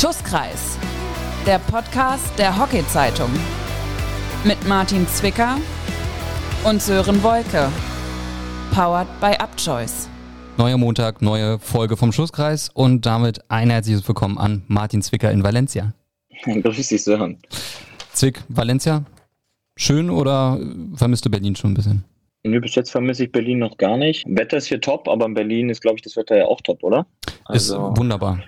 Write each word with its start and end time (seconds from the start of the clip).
Schusskreis, 0.00 0.78
der 1.44 1.58
Podcast 1.58 2.38
der 2.38 2.56
Hockey-Zeitung. 2.56 3.30
Mit 4.44 4.68
Martin 4.68 5.08
Zwicker 5.08 5.56
und 6.64 6.80
Sören 6.80 7.20
Wolke. 7.24 7.68
Powered 8.72 9.08
by 9.20 9.34
Upchoice. 9.42 10.08
Neuer 10.56 10.76
Montag, 10.76 11.20
neue 11.20 11.58
Folge 11.58 11.96
vom 11.96 12.12
Schusskreis 12.12 12.70
und 12.72 13.06
damit 13.06 13.40
ein 13.48 13.70
herzliches 13.70 14.06
Willkommen 14.06 14.38
an 14.38 14.62
Martin 14.68 15.02
Zwicker 15.02 15.32
in 15.32 15.42
Valencia. 15.42 15.92
Grüß 16.44 16.86
dich, 16.86 17.02
Sören. 17.02 17.38
Zwick, 18.12 18.44
Valencia, 18.48 19.04
schön 19.74 20.10
oder 20.10 20.60
vermisst 20.94 21.26
du 21.26 21.30
Berlin 21.30 21.56
schon 21.56 21.72
ein 21.72 21.74
bisschen? 21.74 22.04
Nee, 22.44 22.60
bis 22.60 22.76
jetzt 22.76 22.92
vermisse 22.92 23.24
ich 23.24 23.32
Berlin 23.32 23.58
noch 23.58 23.76
gar 23.78 23.96
nicht. 23.96 24.24
Wetter 24.28 24.58
ist 24.58 24.66
hier 24.66 24.80
top, 24.80 25.08
aber 25.08 25.26
in 25.26 25.34
Berlin 25.34 25.70
ist, 25.70 25.80
glaube 25.80 25.96
ich, 25.96 26.02
das 26.02 26.16
Wetter 26.16 26.36
ja 26.36 26.44
auch 26.44 26.60
top, 26.60 26.84
oder? 26.84 27.04
Also, 27.46 27.88
ist 27.88 27.98
wunderbar. 27.98 28.38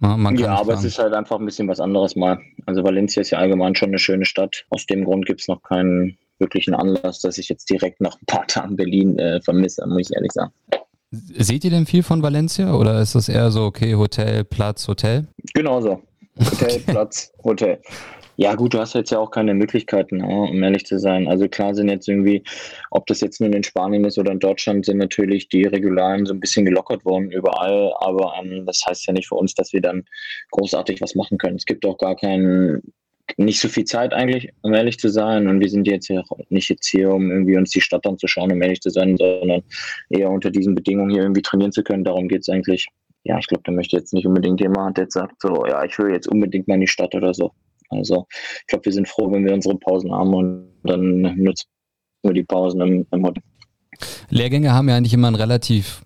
Ja, 0.00 0.30
ja 0.32 0.54
aber 0.54 0.74
es 0.74 0.84
ist 0.84 0.98
halt 0.98 1.14
einfach 1.14 1.38
ein 1.38 1.46
bisschen 1.46 1.68
was 1.68 1.80
anderes 1.80 2.16
mal. 2.16 2.38
Also 2.66 2.84
Valencia 2.84 3.22
ist 3.22 3.30
ja 3.30 3.38
allgemein 3.38 3.74
schon 3.74 3.88
eine 3.88 3.98
schöne 3.98 4.26
Stadt. 4.26 4.64
Aus 4.70 4.86
dem 4.86 5.04
Grund 5.04 5.26
gibt 5.26 5.40
es 5.40 5.48
noch 5.48 5.62
keinen 5.62 6.18
wirklichen 6.38 6.74
Anlass, 6.74 7.20
dass 7.20 7.38
ich 7.38 7.48
jetzt 7.48 7.70
direkt 7.70 8.00
nach 8.00 8.16
ein 8.16 8.26
paar 8.26 8.46
Tagen 8.46 8.76
Berlin 8.76 9.18
äh, 9.18 9.40
vermisse, 9.40 9.86
muss 9.86 10.10
ich 10.10 10.14
ehrlich 10.14 10.32
sagen. 10.32 10.52
Seht 11.10 11.64
ihr 11.64 11.70
denn 11.70 11.86
viel 11.86 12.02
von 12.02 12.22
Valencia 12.22 12.74
oder 12.74 13.00
ist 13.00 13.14
das 13.14 13.28
eher 13.28 13.50
so, 13.50 13.64
okay, 13.64 13.94
Hotel, 13.94 14.44
Platz, 14.44 14.86
Hotel? 14.86 15.26
Genau 15.54 15.80
so. 15.80 16.02
Hotel, 16.38 16.80
Platz, 16.86 17.32
Hotel. 17.42 17.80
Ja, 18.38 18.54
gut, 18.54 18.74
du 18.74 18.78
hast 18.78 18.94
jetzt 18.94 19.10
ja 19.10 19.18
auch 19.18 19.30
keine 19.30 19.54
Möglichkeiten, 19.54 20.22
um 20.22 20.62
ehrlich 20.62 20.84
zu 20.84 20.98
sein. 20.98 21.26
Also 21.26 21.48
klar 21.48 21.74
sind 21.74 21.88
jetzt 21.88 22.06
irgendwie, 22.06 22.44
ob 22.90 23.06
das 23.06 23.22
jetzt 23.22 23.40
nun 23.40 23.54
in 23.54 23.62
Spanien 23.62 24.04
ist 24.04 24.18
oder 24.18 24.30
in 24.30 24.40
Deutschland, 24.40 24.84
sind 24.84 24.98
natürlich 24.98 25.48
die 25.48 25.64
Regularien 25.64 26.26
so 26.26 26.34
ein 26.34 26.40
bisschen 26.40 26.66
gelockert 26.66 27.06
worden 27.06 27.30
überall. 27.30 27.94
Aber 27.98 28.34
ähm, 28.38 28.66
das 28.66 28.82
heißt 28.86 29.06
ja 29.06 29.14
nicht 29.14 29.28
für 29.28 29.36
uns, 29.36 29.54
dass 29.54 29.72
wir 29.72 29.80
dann 29.80 30.04
großartig 30.50 31.00
was 31.00 31.14
machen 31.14 31.38
können. 31.38 31.56
Es 31.56 31.64
gibt 31.64 31.86
auch 31.86 31.96
gar 31.96 32.14
keinen, 32.14 32.82
nicht 33.38 33.58
so 33.58 33.68
viel 33.68 33.84
Zeit 33.84 34.12
eigentlich, 34.12 34.50
um 34.60 34.74
ehrlich 34.74 34.98
zu 34.98 35.08
sein. 35.08 35.48
Und 35.48 35.60
wir 35.60 35.70
sind 35.70 35.86
jetzt 35.86 36.08
ja 36.08 36.22
nicht 36.50 36.68
jetzt 36.68 36.88
hier, 36.88 37.10
um 37.14 37.30
irgendwie 37.30 37.56
uns 37.56 37.70
die 37.70 37.80
Stadt 37.80 38.06
anzuschauen, 38.06 38.52
um 38.52 38.60
ehrlich 38.60 38.82
zu 38.82 38.90
sein, 38.90 39.16
sondern 39.16 39.62
eher 40.10 40.28
unter 40.28 40.50
diesen 40.50 40.74
Bedingungen 40.74 41.10
hier 41.10 41.22
irgendwie 41.22 41.42
trainieren 41.42 41.72
zu 41.72 41.82
können. 41.82 42.04
Darum 42.04 42.28
geht 42.28 42.42
es 42.42 42.50
eigentlich. 42.50 42.86
Ja, 43.24 43.38
ich 43.38 43.46
glaube, 43.46 43.62
da 43.64 43.72
möchte 43.72 43.96
jetzt 43.96 44.12
nicht 44.12 44.26
unbedingt 44.26 44.60
jemand, 44.60 44.98
der 44.98 45.04
jetzt 45.04 45.14
sagt, 45.14 45.40
so, 45.40 45.66
ja, 45.66 45.84
ich 45.84 45.98
will 45.98 46.12
jetzt 46.12 46.28
unbedingt 46.28 46.68
mal 46.68 46.74
in 46.74 46.82
die 46.82 46.86
Stadt 46.86 47.14
oder 47.14 47.32
so. 47.34 47.52
Also 47.90 48.26
ich 48.60 48.66
glaube, 48.66 48.84
wir 48.84 48.92
sind 48.92 49.08
froh, 49.08 49.30
wenn 49.30 49.44
wir 49.44 49.54
unsere 49.54 49.76
Pausen 49.76 50.12
haben 50.12 50.34
und 50.34 50.72
dann 50.84 51.20
nutzen 51.36 51.66
wir 52.22 52.32
die 52.32 52.44
Pausen 52.44 52.80
im, 52.80 53.06
im 53.10 53.24
Hotel. 53.24 53.42
Lehrgänge 54.28 54.72
haben 54.72 54.88
ja 54.88 54.96
eigentlich 54.96 55.14
immer 55.14 55.28
ein 55.28 55.34
relativ, 55.34 56.02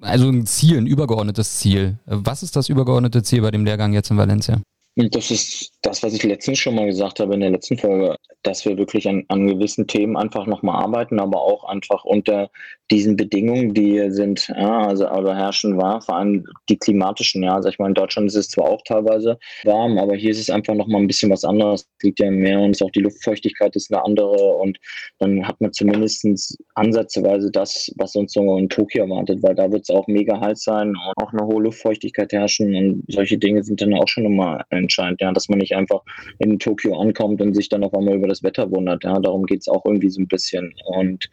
also 0.00 0.28
ein 0.28 0.46
Ziel, 0.46 0.78
ein 0.78 0.86
übergeordnetes 0.86 1.58
Ziel. 1.58 1.98
Was 2.06 2.42
ist 2.42 2.56
das 2.56 2.68
übergeordnete 2.68 3.22
Ziel 3.22 3.42
bei 3.42 3.50
dem 3.50 3.64
Lehrgang 3.64 3.92
jetzt 3.92 4.10
in 4.10 4.16
Valencia? 4.16 4.60
Das 4.94 5.30
ist 5.30 5.72
das, 5.82 6.02
was 6.02 6.12
ich 6.12 6.22
letztens 6.22 6.58
schon 6.58 6.74
mal 6.74 6.86
gesagt 6.86 7.20
habe 7.20 7.34
in 7.34 7.40
der 7.40 7.50
letzten 7.50 7.78
Folge, 7.78 8.14
dass 8.42 8.64
wir 8.64 8.76
wirklich 8.76 9.08
an, 9.08 9.24
an 9.28 9.46
gewissen 9.46 9.86
Themen 9.86 10.16
einfach 10.16 10.46
nochmal 10.46 10.82
arbeiten, 10.82 11.20
aber 11.20 11.40
auch 11.40 11.64
einfach 11.64 12.04
unter 12.04 12.50
diesen 12.90 13.16
Bedingungen, 13.16 13.72
die 13.72 14.10
sind, 14.10 14.48
ja, 14.48 14.86
also 14.86 15.06
aber 15.06 15.34
herrschen 15.34 15.78
war, 15.78 16.02
vor 16.02 16.16
allem 16.16 16.44
die 16.68 16.76
klimatischen, 16.76 17.42
ja. 17.42 17.54
Also 17.54 17.68
ich 17.68 17.78
meine, 17.78 17.90
in 17.90 17.94
Deutschland 17.94 18.28
ist 18.28 18.34
es 18.34 18.48
zwar 18.48 18.66
auch 18.66 18.82
teilweise 18.84 19.38
warm, 19.64 19.98
aber 19.98 20.14
hier 20.14 20.30
ist 20.30 20.40
es 20.40 20.50
einfach 20.50 20.74
nochmal 20.74 21.00
ein 21.00 21.06
bisschen 21.06 21.30
was 21.30 21.44
anderes. 21.44 21.88
Es 21.98 22.04
liegt 22.04 22.20
ja 22.20 22.26
im 22.26 22.36
Meer 22.36 22.60
und 22.60 22.80
auch 22.82 22.90
die 22.90 23.00
Luftfeuchtigkeit 23.00 23.74
ist 23.76 23.92
eine 23.92 24.04
andere 24.04 24.36
und 24.56 24.78
dann 25.18 25.46
hat 25.46 25.60
man 25.60 25.72
zumindest 25.72 26.26
ansatzweise 26.74 27.50
das, 27.50 27.90
was 27.96 28.14
uns 28.16 28.32
so 28.32 28.56
in 28.58 28.68
Tokio 28.68 29.04
erwartet, 29.04 29.42
weil 29.42 29.54
da 29.54 29.70
wird 29.70 29.82
es 29.82 29.90
auch 29.90 30.06
mega 30.06 30.40
heiß 30.40 30.62
sein 30.62 30.88
und 30.88 31.24
auch 31.24 31.32
eine 31.32 31.46
hohe 31.46 31.62
Luftfeuchtigkeit 31.62 32.32
herrschen 32.32 32.74
und 32.74 33.04
solche 33.08 33.38
Dinge 33.38 33.62
sind 33.62 33.80
dann 33.80 33.94
auch 33.94 34.08
schon 34.08 34.24
nochmal 34.24 34.64
entscheidend, 34.70 35.20
ja, 35.20 35.32
dass 35.32 35.48
man 35.48 35.58
nicht 35.58 35.74
einfach 35.74 36.02
in 36.38 36.58
Tokio 36.58 36.98
ankommt 36.98 37.40
und 37.40 37.54
sich 37.54 37.68
dann 37.68 37.84
auf 37.84 37.94
einmal 37.94 38.16
über 38.16 38.28
das 38.32 38.42
Wetter 38.42 38.70
wundert. 38.70 39.04
Ja, 39.04 39.18
darum 39.20 39.44
geht 39.46 39.60
es 39.60 39.68
auch 39.68 39.84
irgendwie 39.84 40.10
so 40.10 40.20
ein 40.20 40.28
bisschen. 40.28 40.74
Und 40.86 41.28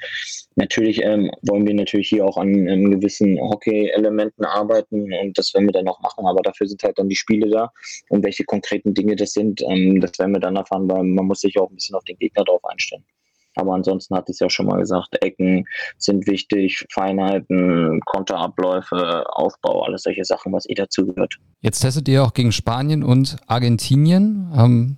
natürlich 0.56 1.02
ähm, 1.04 1.32
wollen 1.42 1.66
wir 1.66 1.74
natürlich 1.74 2.10
hier 2.10 2.26
auch 2.26 2.38
an, 2.38 2.70
an 2.70 2.92
gewissen 2.92 3.40
Hockey-Elementen 3.40 4.46
arbeiten 4.46 5.14
und 5.14 5.38
das 5.38 5.54
werden 5.54 5.68
wir 5.68 5.74
dann 5.74 5.88
auch 5.88 6.00
machen. 6.02 6.26
Aber 6.26 6.42
dafür 6.42 6.68
sind 6.68 6.84
halt 6.84 7.00
dann 7.00 7.10
die 7.10 7.16
Spiele 7.16 7.50
da 7.50 7.72
und 8.10 8.24
welche 8.24 8.44
konkreten 8.44 8.94
Dinge 8.94 9.16
das 9.16 9.32
sind, 9.32 9.62
ähm, 9.62 10.00
das 10.02 10.12
werden 10.20 10.34
wir 10.34 10.42
dann 10.42 10.56
erfahren, 10.56 10.90
weil 10.90 11.04
man 11.04 11.26
muss 11.26 11.42
sich 11.42 11.58
auch 11.60 11.70
ein 11.70 11.76
bisschen 11.76 11.96
auf 11.96 12.04
den 12.04 12.18
Gegner 12.18 12.44
drauf 12.44 12.64
einstellen. 12.66 13.04
Aber 13.56 13.74
ansonsten 13.74 14.16
hat 14.16 14.30
es 14.30 14.40
ja 14.40 14.50
schon 14.50 14.68
mal 14.68 14.80
gesagt, 14.80 15.18
Ecken 15.22 15.66
sind 15.98 16.28
wichtig, 16.28 16.86
Feinheiten, 16.92 18.00
Konterabläufe, 18.06 19.26
Aufbau, 19.30 19.84
alles 19.84 20.04
solche 20.04 20.24
Sachen, 20.24 20.54
was 20.54 20.70
eh 20.70 20.76
dazugehört. 20.76 21.36
Jetzt 21.62 21.80
testet 21.82 22.08
ihr 22.08 22.24
auch 22.24 22.34
gegen 22.34 22.52
Spanien 22.52 23.04
und 23.04 23.38
Argentinien. 23.48 24.52
Ähm, 24.56 24.98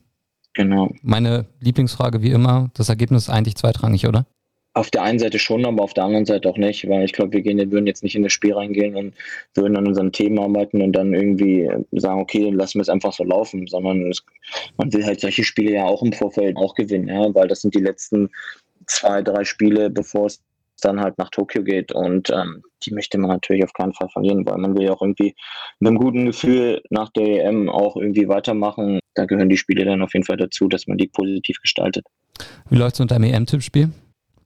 genau. 0.54 0.92
Meine 1.02 1.46
Lieblingsfrage 1.60 2.22
wie 2.22 2.32
immer, 2.32 2.70
das 2.74 2.90
Ergebnis 2.90 3.24
ist 3.24 3.30
eigentlich 3.30 3.56
zweitrangig, 3.56 4.08
oder? 4.08 4.26
Auf 4.74 4.90
der 4.90 5.04
einen 5.04 5.20
Seite 5.20 5.38
schon, 5.38 5.66
aber 5.66 5.84
auf 5.84 5.94
der 5.94 6.06
anderen 6.06 6.26
Seite 6.26 6.48
auch 6.48 6.58
nicht, 6.58 6.88
weil 6.88 7.04
ich 7.04 7.12
glaube, 7.12 7.34
wir 7.34 7.42
gehen, 7.42 7.72
würden 7.72 7.88
jetzt 7.88 8.04
nicht 8.04 8.16
in 8.16 8.24
das 8.24 8.32
Spiel 8.32 8.54
reingehen 8.54 8.96
und 8.96 9.14
würden 9.54 9.76
an 9.76 9.86
unseren 9.86 10.14
Themen 10.14 10.40
arbeiten 10.40 10.82
und 10.82 10.94
dann 10.94 11.14
irgendwie 11.14 11.70
sagen, 11.92 12.22
okay, 12.22 12.50
lassen 12.52 12.78
wir 12.78 12.84
es 12.84 12.90
einfach 12.90 13.12
so 13.12 13.26
laufen, 13.26 13.68
sondern 13.68 14.10
es, 14.10 14.24
man 14.78 14.94
will 14.94 15.06
halt 15.06 15.20
solche 15.20 15.44
Spiele 15.44 15.74
ja 15.74 15.84
auch 15.84 16.02
im 16.04 16.14
Vorfeld 16.14 16.56
auch 16.56 16.74
gewinnen, 16.76 17.10
ja, 17.10 17.36
weil 17.36 17.50
das 17.50 17.62
sind 17.62 17.76
die 17.76 17.82
letzten 17.82 18.30
zwei, 18.88 19.22
drei 19.22 19.44
Spiele, 19.44 19.90
bevor 19.90 20.28
es 20.28 20.42
dann 20.82 21.02
halt 21.02 21.18
nach 21.18 21.30
Tokio 21.30 21.64
geht 21.64 21.92
und 21.92 22.30
ähm, 22.30 22.64
die 22.84 22.94
möchte 22.94 23.18
man 23.18 23.30
natürlich 23.30 23.64
auf 23.64 23.74
keinen 23.74 23.94
Fall 23.94 24.10
verlieren, 24.10 24.46
weil 24.46 24.58
man 24.58 24.76
will 24.76 24.86
ja 24.86 24.92
auch 24.92 25.02
irgendwie 25.02 25.36
mit 25.80 25.90
einem 25.90 26.00
guten 26.00 26.26
Gefühl 26.26 26.82
nach 26.90 27.10
der 27.10 27.46
EM 27.46 27.70
auch 27.70 27.96
irgendwie 27.96 28.28
weitermachen. 28.28 29.00
Da 29.14 29.26
gehören 29.26 29.50
die 29.50 29.58
Spiele 29.58 29.86
dann 29.86 30.02
auf 30.02 30.14
jeden 30.14 30.26
Fall 30.26 30.38
dazu, 30.38 30.68
dass 30.68 30.88
man 30.88 30.98
die 30.98 31.08
positiv 31.08 31.58
gestaltet. 31.62 32.06
Wie 32.70 32.78
läuft 32.78 32.96
es 32.96 33.00
unter 33.02 33.16
dem 33.16 33.24
EM-Tippspiel? 33.24 33.90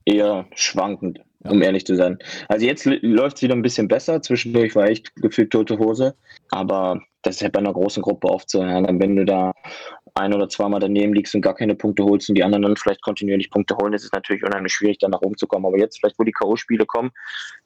eher 0.06 0.46
schwankend, 0.54 1.20
um 1.40 1.60
ehrlich 1.60 1.84
zu 1.84 1.96
sein. 1.96 2.18
Also 2.48 2.64
jetzt 2.64 2.86
läuft 2.86 3.36
es 3.36 3.42
wieder 3.42 3.54
ein 3.54 3.62
bisschen 3.62 3.88
besser. 3.88 4.22
Zwischendurch 4.22 4.74
war 4.74 4.88
echt 4.88 5.14
gefühlt 5.16 5.50
tote 5.50 5.78
Hose. 5.78 6.14
Aber 6.50 7.02
das 7.22 7.36
ist 7.36 7.40
ja 7.42 7.48
bei 7.48 7.58
einer 7.58 7.72
großen 7.72 8.02
Gruppe 8.02 8.28
oft 8.28 8.48
so. 8.48 8.62
Ja. 8.62 8.80
Dann, 8.80 9.00
wenn 9.00 9.16
du 9.16 9.24
da 9.24 9.52
ein 10.16 10.32
oder 10.32 10.48
zweimal 10.48 10.80
daneben 10.80 11.14
liegst 11.14 11.34
und 11.34 11.42
gar 11.42 11.54
keine 11.54 11.74
Punkte 11.74 12.04
holst 12.04 12.28
und 12.28 12.34
die 12.36 12.44
anderen 12.44 12.62
dann 12.62 12.76
vielleicht 12.76 13.02
kontinuierlich 13.02 13.50
Punkte 13.50 13.76
holen, 13.76 13.92
ist 13.92 14.04
es 14.04 14.12
natürlich 14.12 14.42
unheimlich 14.42 14.72
schwierig, 14.72 14.98
dann 14.98 15.10
nach 15.10 15.20
oben 15.20 15.36
zu 15.36 15.46
kommen. 15.46 15.66
Aber 15.66 15.78
jetzt, 15.78 15.98
vielleicht, 15.98 16.18
wo 16.18 16.24
die 16.24 16.32
K.O.-Spiele 16.32 16.86
kommen, 16.86 17.10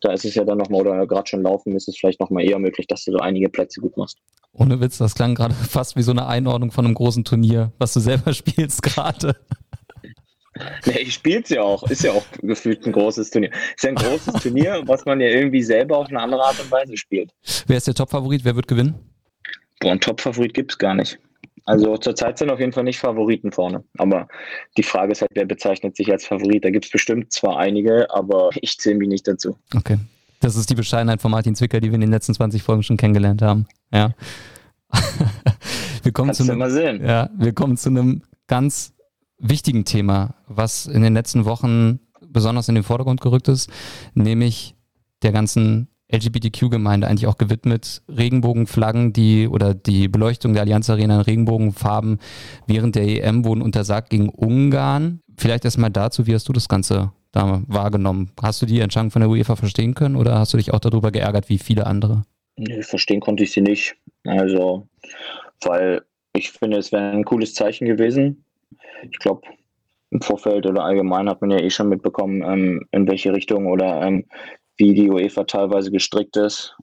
da 0.01 0.13
ist 0.13 0.25
es 0.25 0.35
ja 0.35 0.45
dann 0.45 0.59
nochmal, 0.59 0.81
oder 0.83 1.07
gerade 1.07 1.29
schon 1.29 1.43
laufen, 1.43 1.75
ist 1.77 1.89
es 1.89 1.97
vielleicht 1.97 2.21
nochmal 2.21 2.45
eher 2.45 2.59
möglich, 2.59 2.87
dass 2.87 3.05
du 3.05 3.13
so 3.13 3.19
einige 3.19 3.49
Plätze 3.49 3.81
gut 3.81 3.97
machst. 3.97 4.19
Ohne 4.53 4.81
Witz, 4.81 4.99
das 4.99 5.15
klang 5.15 5.35
gerade 5.35 5.55
fast 5.71 5.97
wie 5.97 6.03
so 6.03 6.11
eine 6.11 6.27
Einordnung 6.27 6.73
von 6.73 6.85
einem 6.85 6.95
großen 6.95 7.25
Turnier, 7.25 7.73
was 7.79 7.95
du 7.95 8.01
selber 8.01 8.33
spielst 8.35 8.83
gerade. 8.83 9.37
Nee, 10.85 10.99
ich 10.99 11.15
spiele 11.15 11.41
es 11.43 11.49
ja 11.49 11.63
auch. 11.63 11.85
Ist 11.85 12.03
ja 12.03 12.13
auch 12.13 12.25
gefühlt 12.43 12.85
ein 12.85 12.93
großes 12.93 13.31
Turnier. 13.31 13.51
Ist 13.77 13.85
ja 13.85 13.91
ein 13.91 13.95
großes 13.95 14.35
Turnier, 14.43 14.83
was 14.87 15.05
man 15.05 15.21
ja 15.21 15.29
irgendwie 15.29 15.63
selber 15.63 15.99
auf 15.99 16.09
eine 16.09 16.21
andere 16.21 16.43
Art 16.43 16.61
und 16.61 16.71
Weise 16.71 16.97
spielt. 16.97 17.31
Wer 17.67 17.77
ist 17.77 17.87
der 17.87 17.95
Top-Favorit? 17.95 18.45
Wer 18.45 18.57
wird 18.57 18.67
gewinnen? 18.67 18.95
Boah, 19.79 19.93
einen 19.93 20.01
Top-Favorit 20.01 20.53
gibt 20.53 20.73
es 20.73 20.79
gar 20.79 20.95
nicht. 20.95 21.19
Also 21.65 21.97
zurzeit 21.97 22.39
sind 22.39 22.51
auf 22.51 22.61
jeden 22.61 22.73
Fall 22.73 22.85
nicht 22.85 22.99
Favoriten 22.99 23.53
vorne. 23.53 23.85
Aber 23.99 24.29
die 24.77 24.83
Frage 24.83 25.13
ist 25.13 25.21
halt, 25.21 25.31
wer 25.35 25.47
bezeichnet 25.47 25.97
sich 25.97 26.11
als 26.11 26.27
Favorit? 26.27 26.65
Da 26.65 26.71
gibt 26.71 26.87
es 26.87 26.91
bestimmt 26.91 27.33
zwar 27.33 27.59
einige, 27.59 28.11
aber 28.11 28.51
ich 28.61 28.79
zähle 28.79 28.97
mich 28.97 29.09
nicht 29.09 29.29
dazu. 29.29 29.57
Okay. 29.75 29.99
Das 30.41 30.57
ist 30.57 30.71
die 30.71 30.75
Bescheidenheit 30.75 31.21
von 31.21 31.31
Martin 31.31 31.55
Zwicker, 31.55 31.81
die 31.81 31.89
wir 31.89 31.97
in 31.97 32.01
den 32.01 32.11
letzten 32.11 32.35
20 32.35 32.63
Folgen 32.63 32.83
schon 32.83 32.97
kennengelernt 32.97 33.43
haben. 33.43 33.67
Ja. 33.93 34.15
wir 36.03 36.13
kommen 36.13 36.29
Kannst 36.29 36.45
zu 36.45 36.51
einem. 36.51 37.05
Ja, 37.05 37.31
wir 37.37 37.53
kommen 37.53 37.77
zu 37.77 37.91
einem 37.91 38.23
ganz 38.47 38.95
wichtigen 39.39 39.85
Thema, 39.85 40.35
was 40.47 40.87
in 40.87 41.03
den 41.03 41.15
letzten 41.15 41.45
Wochen 41.45 42.01
besonders 42.21 42.69
in 42.69 42.75
den 42.75 42.85
Vordergrund 42.85 43.21
gerückt 43.21 43.49
ist, 43.49 43.71
nämlich 44.15 44.75
der 45.23 45.33
ganzen 45.33 45.89
LGBTQ-Gemeinde 46.13 47.07
eigentlich 47.07 47.27
auch 47.27 47.39
gewidmet, 47.39 48.03
Regenbogenflaggen, 48.09 49.13
die 49.13 49.49
oder 49.49 49.75
die 49.75 50.09
Beleuchtung 50.09 50.53
der 50.53 50.63
Allianz 50.63 50.91
Arena 50.91 51.17
in 51.17 51.21
Regenbogenfarben 51.21 52.19
während 52.67 52.97
der 52.97 53.05
EM 53.05 53.45
wurden 53.45 53.63
untersagt 53.63 54.11
gegen 54.11 54.29
Ungarn. 54.29 55.21
Vielleicht 55.37 55.65
erstmal 55.65 55.91
dazu, 55.91 56.27
wie 56.27 56.35
hast 56.35 56.49
du 56.49 56.53
das 56.53 56.69
Ganze 56.69 57.13
da 57.33 57.63
wahrgenommen? 57.67 58.33
Hast 58.43 58.61
du 58.63 58.67
die 58.67 58.81
Entscheidung 58.81 59.11
von 59.11 59.21
der 59.21 59.31
UEFA 59.31 59.57
verstehen 59.57 59.95
können 59.95 60.17
oder 60.17 60.39
hast 60.39 60.53
du 60.53 60.57
dich 60.57 60.73
auch 60.73 60.81
darüber 60.81 61.11
geärgert, 61.11 61.49
wie 61.49 61.59
viele 61.59 61.87
andere? 61.87 62.25
Nee, 62.57 62.83
verstehen 62.83 63.21
konnte 63.21 63.45
ich 63.45 63.53
sie 63.53 63.63
nicht. 63.63 63.97
Also, 64.25 64.87
weil 65.63 66.03
ich 66.35 66.51
finde, 66.51 66.79
es 66.79 66.93
wäre 66.93 67.11
ein 67.11 67.25
cooles 67.25 67.55
Zeichen 67.55 67.87
gewesen, 67.87 68.45
ich 69.03 69.19
glaube, 69.19 69.43
im 70.11 70.21
Vorfeld 70.21 70.67
oder 70.67 70.85
allgemein 70.85 71.29
hat 71.29 71.41
man 71.41 71.51
ja 71.51 71.61
eh 71.61 71.71
schon 71.71 71.89
mitbekommen, 71.89 72.43
ähm, 72.43 72.87
in 72.91 73.07
welche 73.07 73.33
Richtung 73.33 73.67
oder 73.67 74.03
ähm, 74.03 74.25
wie 74.81 74.95
die 74.95 75.11
UEFA 75.11 75.45
teilweise 75.45 75.91
gestrickt 75.91 76.37
ist. 76.37 76.75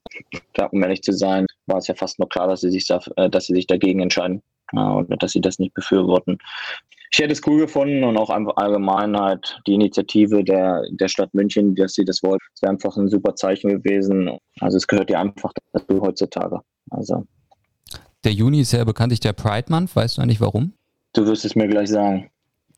Ja, 0.56 0.68
um 0.68 0.82
ehrlich 0.82 1.02
zu 1.02 1.12
sein, 1.12 1.46
war 1.66 1.80
es 1.80 1.88
ja 1.88 1.96
fast 1.96 2.20
nur 2.20 2.30
klar, 2.30 2.48
dass 2.48 2.62
sie 2.62 2.70
sich, 2.70 2.88
da, 2.88 3.02
äh, 3.18 3.30
dass 3.30 3.48
sie 3.48 3.54
sich 3.54 3.68
dagegen 3.68 4.00
entscheiden 4.00 4.42
und 4.74 5.24
dass 5.24 5.32
sie 5.32 5.42
das 5.42 5.60
nicht 5.60 5.74
befürworten. 5.74 6.38
Ich 7.12 7.20
hätte 7.20 7.32
es 7.32 7.46
cool 7.48 7.60
gefunden 7.60 8.04
und 8.04 8.18
auch 8.18 8.30
einfach 8.30 8.58
allgemein 8.58 9.18
halt 9.18 9.60
die 9.66 9.74
Initiative 9.74 10.44
der, 10.44 10.84
der 10.92 11.08
Stadt 11.08 11.34
München, 11.34 11.74
dass 11.74 11.94
sie 11.94 12.04
das 12.04 12.22
wollten. 12.22 12.44
Es 12.54 12.62
wäre 12.62 12.72
einfach 12.72 12.98
ein 12.98 13.08
super 13.08 13.34
Zeichen 13.36 13.70
gewesen. 13.70 14.38
Also 14.60 14.76
es 14.76 14.86
gehört 14.86 15.10
ja 15.10 15.22
einfach 15.22 15.54
dazu 15.72 16.02
heutzutage. 16.02 16.60
Also 16.90 17.24
Der 18.26 18.34
Juni 18.34 18.60
ist 18.60 18.74
ja 18.74 18.84
bekanntlich 18.84 19.22
der 19.22 19.34
Pride 19.34 19.68
Month. 19.70 19.96
Weißt 19.96 20.18
du 20.18 20.22
eigentlich 20.22 20.42
warum? 20.42 20.74
Du 21.14 21.26
wirst 21.26 21.46
es 21.46 21.56
mir 21.56 21.70
gleich 21.70 21.90
sagen. 21.90 22.30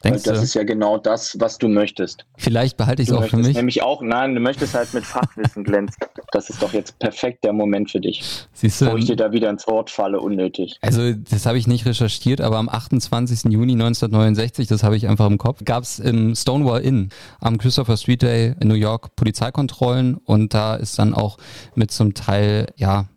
Denkst 0.03 0.23
das 0.23 0.37
du? 0.37 0.43
ist 0.43 0.53
ja 0.53 0.63
genau 0.63 0.97
das, 0.97 1.35
was 1.39 1.57
du 1.57 1.67
möchtest. 1.67 2.25
Vielleicht 2.37 2.77
behalte 2.77 3.01
ich 3.01 3.09
es 3.09 3.13
auch 3.13 3.25
für 3.25 3.35
mich. 3.35 3.55
Nämlich 3.55 3.83
auch, 3.83 4.01
nein, 4.01 4.33
du 4.33 4.39
möchtest 4.39 4.73
halt 4.73 4.93
mit 4.93 5.03
Fachwissen 5.03 5.63
glänzen. 5.65 5.97
Das 6.31 6.49
ist 6.49 6.61
doch 6.61 6.71
jetzt 6.71 6.97
perfekt 6.99 7.43
der 7.43 7.51
Moment 7.51 7.91
für 7.91 7.99
dich. 7.99 8.47
Siehst 8.53 8.79
du? 8.79 8.91
Wo 8.91 8.95
ich 8.95 9.05
dir 9.05 9.17
da 9.17 9.33
wieder 9.33 9.49
ins 9.49 9.67
Wort 9.67 9.89
falle, 9.89 10.21
unnötig. 10.21 10.77
Also, 10.81 11.11
das 11.11 11.45
habe 11.45 11.57
ich 11.57 11.67
nicht 11.67 11.85
recherchiert, 11.85 12.39
aber 12.39 12.57
am 12.57 12.69
28. 12.69 13.51
Juni 13.51 13.73
1969, 13.73 14.67
das 14.67 14.83
habe 14.83 14.95
ich 14.95 15.05
einfach 15.05 15.27
im 15.27 15.37
Kopf, 15.37 15.65
gab 15.65 15.83
es 15.83 15.99
im 15.99 16.33
Stonewall 16.33 16.81
Inn 16.81 17.09
am 17.41 17.57
Christopher 17.57 17.97
Street 17.97 18.21
Day 18.21 18.55
in 18.57 18.69
New 18.69 18.75
York 18.75 19.17
Polizeikontrollen 19.17 20.15
und 20.15 20.53
da 20.53 20.75
ist 20.75 20.97
dann 20.97 21.13
auch 21.13 21.37
mit 21.75 21.91
zum 21.91 22.13
Teil, 22.13 22.67
ja, 22.77 23.09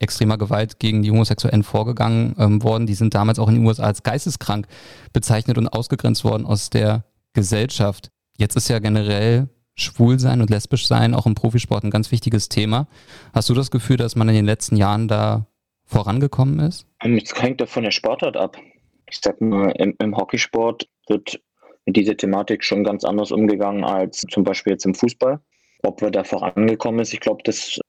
extremer 0.00 0.38
Gewalt 0.38 0.78
gegen 0.80 1.02
die 1.02 1.10
Homosexuellen 1.10 1.62
vorgegangen 1.62 2.34
ähm, 2.38 2.62
worden. 2.62 2.86
Die 2.86 2.94
sind 2.94 3.14
damals 3.14 3.38
auch 3.38 3.48
in 3.48 3.56
den 3.56 3.66
USA 3.66 3.84
als 3.84 4.02
geisteskrank 4.02 4.66
bezeichnet 5.12 5.58
und 5.58 5.68
ausgegrenzt 5.68 6.24
worden 6.24 6.46
aus 6.46 6.70
der 6.70 7.04
Gesellschaft. 7.34 8.10
Jetzt 8.36 8.56
ist 8.56 8.68
ja 8.68 8.78
generell 8.78 9.48
Schwulsein 9.76 10.40
und 10.40 10.50
lesbisch 10.50 10.86
sein 10.86 11.14
auch 11.14 11.26
im 11.26 11.34
Profisport 11.34 11.84
ein 11.84 11.90
ganz 11.90 12.10
wichtiges 12.10 12.48
Thema. 12.48 12.88
Hast 13.32 13.48
du 13.48 13.54
das 13.54 13.70
Gefühl, 13.70 13.96
dass 13.96 14.16
man 14.16 14.28
in 14.28 14.34
den 14.34 14.44
letzten 14.44 14.76
Jahren 14.76 15.08
da 15.08 15.46
vorangekommen 15.84 16.58
ist? 16.60 16.86
Es 16.98 17.34
hängt 17.40 17.62
von 17.68 17.82
der 17.82 17.90
Sportart 17.90 18.36
ab. 18.36 18.56
Ich 19.08 19.20
sag 19.22 19.40
mal, 19.40 19.70
im, 19.72 19.94
im 19.98 20.16
Hockeysport 20.16 20.86
wird 21.08 21.40
mit 21.86 21.96
dieser 21.96 22.16
Thematik 22.16 22.62
schon 22.64 22.84
ganz 22.84 23.04
anders 23.04 23.32
umgegangen 23.32 23.84
als 23.84 24.20
zum 24.30 24.44
Beispiel 24.44 24.72
jetzt 24.72 24.86
im 24.86 24.94
Fußball. 24.94 25.40
Ob 25.82 26.00
wir 26.00 26.10
da 26.10 26.24
vorangekommen 26.24 27.00
ist, 27.00 27.12
ich 27.14 27.20
glaube, 27.20 27.42
das 27.44 27.80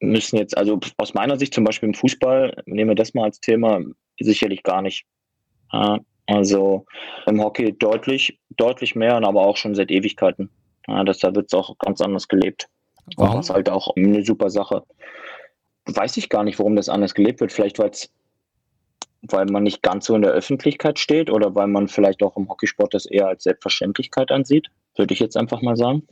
müssen 0.00 0.36
jetzt, 0.36 0.56
also 0.56 0.78
aus 0.98 1.14
meiner 1.14 1.38
Sicht 1.38 1.54
zum 1.54 1.64
Beispiel 1.64 1.88
im 1.88 1.94
Fußball, 1.94 2.62
nehmen 2.66 2.90
wir 2.90 2.94
das 2.94 3.14
mal 3.14 3.24
als 3.24 3.40
Thema, 3.40 3.80
sicherlich 4.20 4.62
gar 4.62 4.82
nicht. 4.82 5.04
Also 6.26 6.86
im 7.26 7.42
Hockey 7.42 7.72
deutlich, 7.76 8.38
deutlich 8.56 8.94
mehr, 8.94 9.16
aber 9.16 9.46
auch 9.46 9.56
schon 9.56 9.74
seit 9.74 9.90
Ewigkeiten. 9.90 10.50
Ja, 10.86 11.04
das, 11.04 11.18
da 11.18 11.34
wird 11.34 11.46
es 11.46 11.54
auch 11.54 11.76
ganz 11.78 12.00
anders 12.00 12.28
gelebt. 12.28 12.68
Und 13.16 13.28
das 13.28 13.46
ist 13.46 13.50
halt 13.50 13.68
auch 13.68 13.94
eine 13.96 14.24
super 14.24 14.50
Sache. 14.50 14.82
Weiß 15.86 16.16
ich 16.16 16.28
gar 16.28 16.42
nicht, 16.42 16.58
warum 16.58 16.76
das 16.76 16.88
anders 16.88 17.14
gelebt 17.14 17.40
wird. 17.40 17.52
Vielleicht, 17.52 17.78
weil's, 17.78 18.10
weil 19.22 19.46
man 19.46 19.62
nicht 19.62 19.82
ganz 19.82 20.06
so 20.06 20.14
in 20.14 20.22
der 20.22 20.32
Öffentlichkeit 20.32 20.98
steht 20.98 21.30
oder 21.30 21.54
weil 21.54 21.68
man 21.68 21.88
vielleicht 21.88 22.22
auch 22.22 22.36
im 22.36 22.48
Hockeysport 22.48 22.94
das 22.94 23.06
eher 23.06 23.28
als 23.28 23.44
Selbstverständlichkeit 23.44 24.30
ansieht, 24.30 24.68
würde 24.96 25.14
ich 25.14 25.20
jetzt 25.20 25.36
einfach 25.36 25.62
mal 25.62 25.76
sagen. 25.76 26.06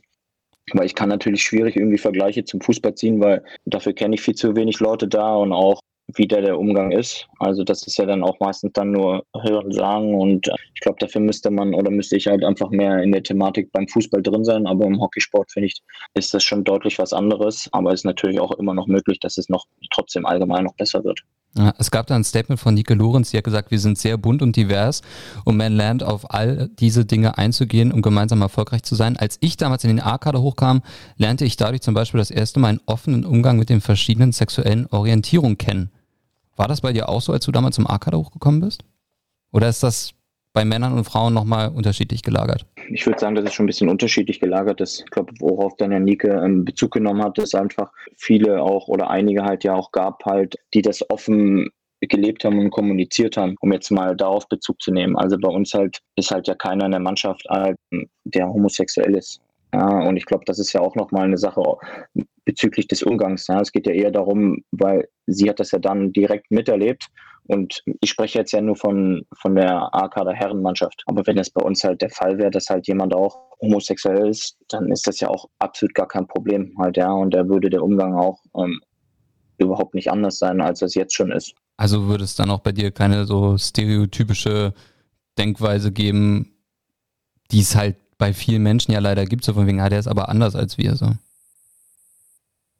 Weil 0.73 0.85
ich 0.85 0.95
kann 0.95 1.09
natürlich 1.09 1.43
schwierig 1.43 1.75
irgendwie 1.75 1.97
Vergleiche 1.97 2.43
zum 2.43 2.61
Fußball 2.61 2.95
ziehen, 2.95 3.19
weil 3.21 3.43
dafür 3.65 3.93
kenne 3.93 4.15
ich 4.15 4.21
viel 4.21 4.35
zu 4.35 4.55
wenig 4.55 4.79
Leute 4.79 5.07
da 5.07 5.35
und 5.35 5.53
auch 5.53 5.79
wie 6.13 6.27
der, 6.27 6.41
der 6.41 6.59
Umgang 6.59 6.91
ist. 6.91 7.27
Also 7.39 7.63
das 7.63 7.85
ist 7.87 7.97
ja 7.97 8.05
dann 8.05 8.23
auch 8.23 8.39
meistens 8.39 8.73
dann 8.73 8.91
nur 8.91 9.25
hören, 9.41 9.71
sagen 9.71 10.15
und 10.15 10.47
ich 10.73 10.81
glaube, 10.81 10.97
dafür 10.99 11.21
müsste 11.21 11.49
man 11.49 11.73
oder 11.73 11.89
müsste 11.89 12.15
ich 12.15 12.27
halt 12.27 12.43
einfach 12.43 12.69
mehr 12.69 13.01
in 13.01 13.11
der 13.11 13.23
Thematik 13.23 13.71
beim 13.71 13.87
Fußball 13.87 14.21
drin 14.21 14.43
sein, 14.43 14.67
aber 14.67 14.85
im 14.85 15.01
Hockeysport 15.01 15.51
finde 15.51 15.67
ich, 15.67 15.81
ist 16.13 16.33
das 16.33 16.43
schon 16.43 16.63
deutlich 16.63 16.99
was 16.99 17.13
anderes, 17.13 17.69
aber 17.71 17.91
es 17.91 18.01
ist 18.01 18.05
natürlich 18.05 18.39
auch 18.39 18.51
immer 18.51 18.73
noch 18.73 18.87
möglich, 18.87 19.19
dass 19.19 19.37
es 19.37 19.49
noch 19.49 19.65
trotzdem 19.91 20.25
allgemein 20.25 20.65
noch 20.65 20.75
besser 20.75 21.03
wird. 21.03 21.21
Ja, 21.57 21.73
es 21.77 21.89
gab 21.89 22.07
da 22.07 22.15
ein 22.15 22.25
Statement 22.25 22.59
von 22.59 22.73
Nike 22.73 22.95
Lorenz, 22.95 23.31
die 23.31 23.37
hat 23.37 23.45
gesagt, 23.45 23.71
wir 23.71 23.79
sind 23.79 23.97
sehr 23.97 24.17
bunt 24.17 24.41
und 24.41 24.57
divers 24.57 25.01
und 25.45 25.55
man 25.55 25.71
lernt 25.71 26.03
auf 26.03 26.33
all 26.33 26.69
diese 26.79 27.05
Dinge 27.05 27.37
einzugehen, 27.37 27.93
um 27.93 28.01
gemeinsam 28.01 28.41
erfolgreich 28.41 28.83
zu 28.83 28.95
sein. 28.95 29.15
Als 29.15 29.37
ich 29.39 29.55
damals 29.55 29.85
in 29.85 29.89
den 29.89 30.01
A-Kader 30.01 30.41
hochkam, 30.41 30.81
lernte 31.15 31.45
ich 31.45 31.55
dadurch 31.55 31.81
zum 31.81 31.93
Beispiel 31.93 32.17
das 32.17 32.29
erste 32.29 32.59
Mal 32.59 32.69
einen 32.69 32.81
offenen 32.87 33.23
Umgang 33.23 33.57
mit 33.57 33.69
den 33.69 33.79
verschiedenen 33.79 34.33
sexuellen 34.33 34.87
Orientierungen 34.87 35.57
kennen. 35.57 35.91
War 36.57 36.67
das 36.67 36.81
bei 36.81 36.91
dir 36.91 37.07
auch 37.07 37.21
so, 37.21 37.31
als 37.31 37.45
du 37.45 37.53
damals 37.53 37.75
zum 37.75 37.87
A-Kader 37.87 38.17
hochgekommen 38.17 38.59
bist? 38.59 38.83
Oder 39.51 39.69
ist 39.69 39.81
das 39.81 40.14
bei 40.55 40.65
Männern 40.65 40.93
und 40.93 41.03
Frauen 41.03 41.33
nochmal 41.33 41.69
unterschiedlich 41.69 42.23
gelagert? 42.23 42.65
Ich 42.89 43.05
würde 43.05 43.19
sagen, 43.19 43.35
dass 43.35 43.45
es 43.45 43.53
schon 43.53 43.65
ein 43.65 43.67
bisschen 43.67 43.89
unterschiedlich 43.89 44.39
gelagert 44.39 44.81
ist. 44.81 45.01
Ich 45.01 45.11
glaube, 45.11 45.33
worauf 45.39 45.75
dann 45.75 45.91
ja 45.91 45.99
Nike 45.99 46.29
ähm, 46.29 46.65
Bezug 46.65 46.91
genommen 46.91 47.21
hat, 47.21 47.37
ist 47.37 47.53
einfach 47.53 47.91
viele 48.15 48.61
auch 48.63 48.87
oder 48.87 49.09
einige 49.09 49.43
halt 49.43 49.63
ja 49.65 49.75
auch 49.75 49.91
gab 49.91 50.23
halt, 50.25 50.55
die 50.73 50.81
das 50.81 51.07
offen 51.09 51.69
gelebt 51.99 52.45
haben 52.45 52.59
und 52.59 52.71
kommuniziert 52.71 53.37
haben, 53.37 53.55
um 53.59 53.73
jetzt 53.73 53.91
mal 53.91 54.15
darauf 54.15 54.47
Bezug 54.47 54.81
zu 54.81 54.91
nehmen. 54.91 55.17
Also 55.17 55.37
bei 55.37 55.49
uns 55.49 55.73
halt 55.73 55.99
ist 56.15 56.31
halt 56.31 56.47
ja 56.47 56.55
keiner 56.55 56.85
in 56.85 56.91
der 56.91 56.99
Mannschaft, 56.99 57.45
halt, 57.49 57.77
der 58.23 58.47
homosexuell 58.47 59.15
ist. 59.15 59.41
Ja, 59.73 60.07
und 60.07 60.15
ich 60.15 60.25
glaube, 60.25 60.45
das 60.45 60.59
ist 60.59 60.71
ja 60.71 60.79
auch 60.79 60.95
nochmal 60.95 61.25
eine 61.25 61.37
Sache 61.37 61.61
bezüglich 62.45 62.87
des 62.87 63.03
Umgangs. 63.03 63.47
Ja. 63.47 63.59
Es 63.59 63.73
geht 63.73 63.87
ja 63.87 63.93
eher 63.93 64.11
darum, 64.11 64.63
weil 64.71 65.09
sie 65.25 65.49
hat 65.49 65.59
das 65.59 65.71
ja 65.71 65.79
dann 65.79 66.13
direkt 66.13 66.49
miterlebt. 66.49 67.09
Und 67.47 67.83
ich 68.01 68.09
spreche 68.09 68.39
jetzt 68.39 68.51
ja 68.53 68.61
nur 68.61 68.75
von, 68.75 69.23
von 69.39 69.55
der 69.55 69.93
AK 69.93 70.15
der 70.25 70.33
Herrenmannschaft. 70.33 71.03
Aber 71.05 71.25
wenn 71.27 71.37
es 71.37 71.49
bei 71.49 71.61
uns 71.61 71.83
halt 71.83 72.01
der 72.01 72.09
Fall 72.09 72.37
wäre, 72.37 72.49
dass 72.49 72.69
halt 72.69 72.87
jemand 72.87 73.13
auch 73.13 73.37
homosexuell 73.61 74.27
ist, 74.27 74.57
dann 74.69 74.91
ist 74.91 75.05
das 75.05 75.19
ja 75.19 75.29
auch 75.29 75.45
absolut 75.59 75.93
gar 75.93 76.07
kein 76.07 76.27
Problem 76.27 76.73
halt, 76.79 76.97
ja. 76.97 77.11
Und 77.11 77.33
da 77.33 77.47
würde 77.47 77.69
der 77.69 77.83
Umgang 77.83 78.15
auch 78.15 78.39
ähm, 78.57 78.81
überhaupt 79.57 79.93
nicht 79.93 80.11
anders 80.11 80.39
sein, 80.39 80.59
als 80.59 80.81
es 80.81 80.95
jetzt 80.95 81.13
schon 81.13 81.31
ist. 81.31 81.53
Also 81.77 82.07
würde 82.07 82.23
es 82.23 82.35
dann 82.35 82.49
auch 82.49 82.59
bei 82.59 82.71
dir 82.71 82.91
keine 82.91 83.25
so 83.25 83.57
stereotypische 83.57 84.73
Denkweise 85.37 85.91
geben, 85.91 86.53
die 87.51 87.59
es 87.59 87.75
halt 87.75 87.97
bei 88.17 88.33
vielen 88.33 88.63
Menschen 88.63 88.91
ja 88.91 88.99
leider 88.99 89.25
gibt, 89.25 89.43
so 89.43 89.53
von 89.53 89.67
wegen, 89.67 89.81
ah, 89.81 89.89
der 89.89 89.99
ist 89.99 90.07
aber 90.07 90.29
anders 90.29 90.55
als 90.55 90.77
wir, 90.77 90.95
so. 90.95 91.11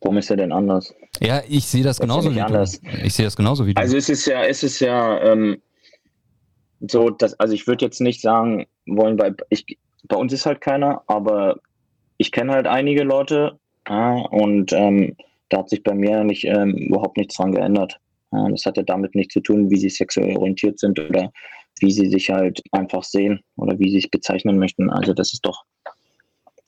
Warum 0.02 0.18
ist 0.18 0.30
er 0.30 0.38
denn 0.38 0.52
anders? 0.52 0.94
Ja, 1.20 1.42
ich 1.48 1.66
sehe 1.66 1.84
das, 1.84 1.98
das 1.98 2.02
genauso 2.02 2.34
wie 2.34 2.42
anders. 2.42 2.80
du. 2.80 2.88
Ich 3.04 3.14
sehe 3.14 3.26
das 3.26 3.36
genauso 3.36 3.66
wie 3.66 3.74
du. 3.74 3.82
Also 3.82 3.98
es 3.98 4.10
ist 4.10 4.26
ja, 4.26 4.44
es 4.44 4.64
ist 4.64 4.80
ja 4.80 5.22
ähm, 5.22 5.62
so, 6.82 7.10
dass, 7.10 7.40
also 7.40 7.54
ich 7.54 7.68
würde 7.68 7.86
jetzt 7.86 8.02
nicht 8.02 8.22
sagen 8.22 8.66
wollen, 8.86 9.18
bei, 9.18 9.34
ich, 9.50 9.66
bei 10.04 10.16
uns 10.16 10.34
ist 10.34 10.46
halt 10.46 10.62
keiner, 10.62 11.02
aber 11.08 11.60
ich 12.18 12.32
kenne 12.32 12.54
halt 12.54 12.68
einige 12.68 13.04
Leute 13.04 13.60
ja, 13.88 14.14
und 14.14 14.74
ähm, 14.74 15.16
da 15.50 15.60
hat 15.60 15.70
sich 15.70 15.84
bei 15.84 15.94
mir 15.94 16.24
nicht 16.24 16.46
ähm, 16.46 16.76
überhaupt 16.76 17.18
nichts 17.18 17.36
dran 17.36 17.52
geändert. 17.52 18.00
Ja, 18.32 18.50
das 18.50 18.66
hat 18.66 18.78
ja 18.78 18.84
damit 18.84 19.16
nichts 19.16 19.34
zu 19.34 19.40
tun, 19.40 19.70
wie 19.70 19.78
sie 19.78 19.90
sexuell 19.90 20.36
orientiert 20.38 20.80
sind 20.80 21.00
oder 21.00 21.32
wie 21.80 21.92
sie 21.92 22.08
sich 22.10 22.30
halt 22.30 22.62
einfach 22.72 23.04
sehen 23.04 23.42
oder 23.58 23.78
wie 23.80 23.90
sie 23.90 23.98
sich 23.98 24.12
bezeichnen 24.12 24.58
möchten. 24.58 24.90
Also 24.90 25.14
das 25.14 25.34
ist 25.34 25.46
doch 25.46 25.64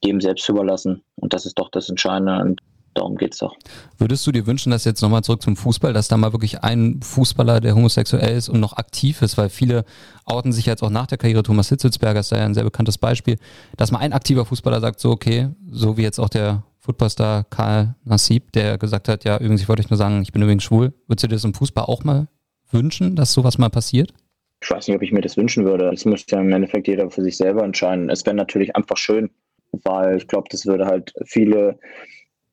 jedem 0.04 0.22
selbst 0.22 0.48
überlassen 0.48 1.04
und 1.16 1.34
das 1.34 1.46
ist 1.46 1.58
doch 1.58 1.70
das 1.72 1.90
Entscheidende 1.90 2.40
und 2.40 2.62
darum 2.98 3.16
geht 3.16 3.34
es 3.34 3.40
doch. 3.40 3.56
Würdest 3.98 4.26
du 4.28 4.32
dir 4.32 4.46
wünschen, 4.48 4.72
dass 4.72 4.86
jetzt 4.86 5.02
nochmal 5.02 5.24
zurück 5.24 5.42
zum 5.42 5.56
Fußball, 5.56 5.94
dass 5.94 6.08
da 6.08 6.18
mal 6.18 6.34
wirklich 6.34 6.64
ein 6.64 7.00
Fußballer, 7.02 7.62
der 7.62 7.76
homosexuell 7.76 8.36
ist 8.36 8.50
und 8.50 8.60
noch 8.60 8.74
aktiv 8.78 9.22
ist, 9.22 9.38
weil 9.38 9.50
viele 9.50 9.86
outen 10.26 10.52
sich 10.52 10.66
jetzt 10.66 10.84
auch 10.84 10.90
nach 10.90 11.08
der 11.08 11.18
Karriere, 11.18 11.44
Thomas 11.44 11.70
Hitzelsberger 11.70 12.20
ist 12.20 12.32
da 12.32 12.38
ja 12.38 12.46
ein 12.46 12.54
sehr 12.54 12.64
bekanntes 12.64 12.98
Beispiel, 12.98 13.38
dass 13.78 13.92
mal 13.92 14.00
ein 14.00 14.14
aktiver 14.14 14.46
Fußballer 14.46 14.82
sagt, 14.82 15.00
so 15.00 15.12
okay, 15.12 15.50
so 15.70 15.98
wie 15.98 16.04
jetzt 16.04 16.20
auch 16.20 16.30
der 16.30 16.64
Footballstar 16.80 17.44
Karl 17.50 17.96
Nassib, 18.06 18.52
der 18.54 18.78
gesagt 18.78 19.10
hat, 19.10 19.26
ja 19.26 19.38
übrigens, 19.38 19.62
ich 19.62 19.68
wollte 19.68 19.84
euch 19.84 19.90
nur 19.90 19.98
sagen, 19.98 20.22
ich 20.22 20.32
bin 20.32 20.42
übrigens 20.42 20.64
schwul. 20.64 20.94
Würdest 21.08 21.24
du 21.24 21.28
dir 21.28 21.36
das 21.36 21.44
im 21.44 21.54
Fußball 21.54 21.84
auch 21.84 22.04
mal 22.04 22.28
wünschen, 22.72 23.16
dass 23.16 23.34
sowas 23.34 23.58
mal 23.58 23.70
passiert? 23.70 24.14
Ich 24.62 24.72
weiß 24.72 24.88
nicht, 24.88 24.96
ob 24.96 25.04
ich 25.04 25.12
mir 25.12 25.22
das 25.22 25.38
wünschen 25.38 25.66
würde. 25.66 25.92
Das 25.92 26.06
müsste 26.06 26.36
ja 26.36 26.42
im 26.42 26.52
Endeffekt 26.52 26.88
jeder 26.88 27.10
für 27.12 27.22
sich 27.22 27.38
selber 27.38 27.64
entscheiden. 27.64 28.10
Es 28.10 28.26
wäre 28.26 28.36
natürlich 28.36 28.76
einfach 28.76 28.98
schön, 28.98 29.30
weil 29.72 30.18
ich 30.18 30.28
glaube, 30.28 30.48
das 30.50 30.66
würde 30.66 30.86
halt 30.86 31.14
viele, 31.26 31.78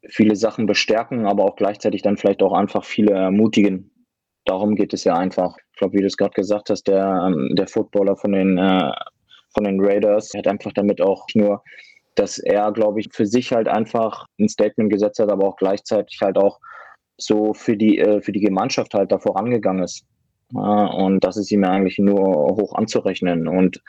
viele 0.08 0.36
Sachen 0.36 0.66
bestärken, 0.66 1.26
aber 1.26 1.44
auch 1.44 1.56
gleichzeitig 1.56 2.02
dann 2.02 2.16
vielleicht 2.16 2.42
auch 2.42 2.52
einfach 2.52 2.84
viele 2.84 3.12
ermutigen. 3.12 3.90
Darum 4.44 4.74
geht 4.74 4.92
es 4.92 5.04
ja 5.04 5.16
einfach. 5.16 5.56
Ich 5.72 5.78
glaube, 5.78 5.94
wie 5.94 6.00
du 6.00 6.06
es 6.06 6.16
gerade 6.16 6.34
gesagt 6.34 6.70
hast, 6.70 6.84
der, 6.84 7.26
ähm, 7.26 7.54
der 7.54 7.66
Footballer 7.66 8.16
von 8.16 8.32
den, 8.32 8.58
äh, 8.58 8.92
von 9.54 9.64
den 9.64 9.80
Raiders 9.80 10.32
hat 10.36 10.46
einfach 10.46 10.72
damit 10.72 11.00
auch 11.00 11.26
nur, 11.34 11.62
dass 12.14 12.38
er, 12.38 12.72
glaube 12.72 13.00
ich, 13.00 13.08
für 13.12 13.26
sich 13.26 13.52
halt 13.52 13.68
einfach 13.68 14.26
ein 14.38 14.48
Statement 14.48 14.90
gesetzt 14.90 15.18
hat, 15.18 15.30
aber 15.30 15.46
auch 15.48 15.56
gleichzeitig 15.56 16.20
halt 16.20 16.36
auch 16.36 16.60
so 17.16 17.54
für 17.54 17.76
die, 17.76 17.98
äh, 17.98 18.20
für 18.20 18.32
die 18.32 18.40
Gemeinschaft 18.40 18.94
halt 18.94 19.12
da 19.12 19.18
vorangegangen 19.18 19.82
ist. 19.82 20.04
Und 20.52 21.24
das 21.24 21.36
ist 21.36 21.50
ihm 21.50 21.64
eigentlich 21.64 21.98
nur 21.98 22.20
hoch 22.20 22.74
anzurechnen. 22.74 23.48
Und 23.48 23.82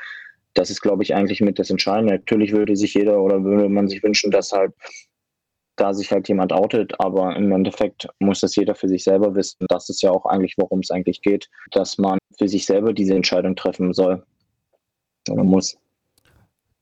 das 0.54 0.70
ist, 0.70 0.82
glaube 0.82 1.04
ich, 1.04 1.14
eigentlich 1.14 1.42
mit 1.42 1.60
das 1.60 1.70
Entscheidende. 1.70 2.14
Natürlich 2.14 2.54
würde 2.54 2.76
sich 2.76 2.94
jeder 2.94 3.22
oder 3.22 3.44
würde 3.44 3.70
man 3.70 3.88
sich 3.88 4.02
wünschen, 4.02 4.32
dass 4.32 4.52
halt 4.52 4.74
da 5.76 5.94
sich 5.94 6.12
halt 6.12 6.28
jemand 6.28 6.54
outet, 6.54 6.94
aber 7.00 7.36
im 7.36 7.52
Endeffekt 7.52 8.08
muss 8.20 8.40
das 8.40 8.56
jeder 8.56 8.76
für 8.76 8.88
sich 8.88 9.04
selber 9.04 9.36
wissen. 9.36 9.66
Das 9.70 9.90
ist 9.90 10.02
ja 10.02 10.12
auch 10.12 10.26
eigentlich, 10.26 10.56
worum 10.58 10.80
es 10.80 10.92
eigentlich 10.92 11.22
geht, 11.22 11.50
dass 11.72 11.98
man 11.98 12.18
für 12.38 12.48
sich 12.48 12.66
selber 12.66 12.94
diese 12.94 13.16
Entscheidung 13.16 13.56
treffen 13.56 13.94
soll 13.94 14.24
oder 15.30 15.44
muss. 15.44 15.78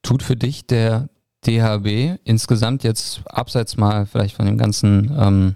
Tut 0.02 0.22
für 0.22 0.36
dich 0.36 0.68
der 0.68 1.10
DHB 1.46 2.20
insgesamt 2.24 2.84
jetzt 2.84 3.22
abseits 3.26 3.78
mal 3.78 4.06
vielleicht 4.06 4.36
von 4.36 4.46
dem 4.46 4.58
ganzen 4.58 5.16
ähm, 5.20 5.56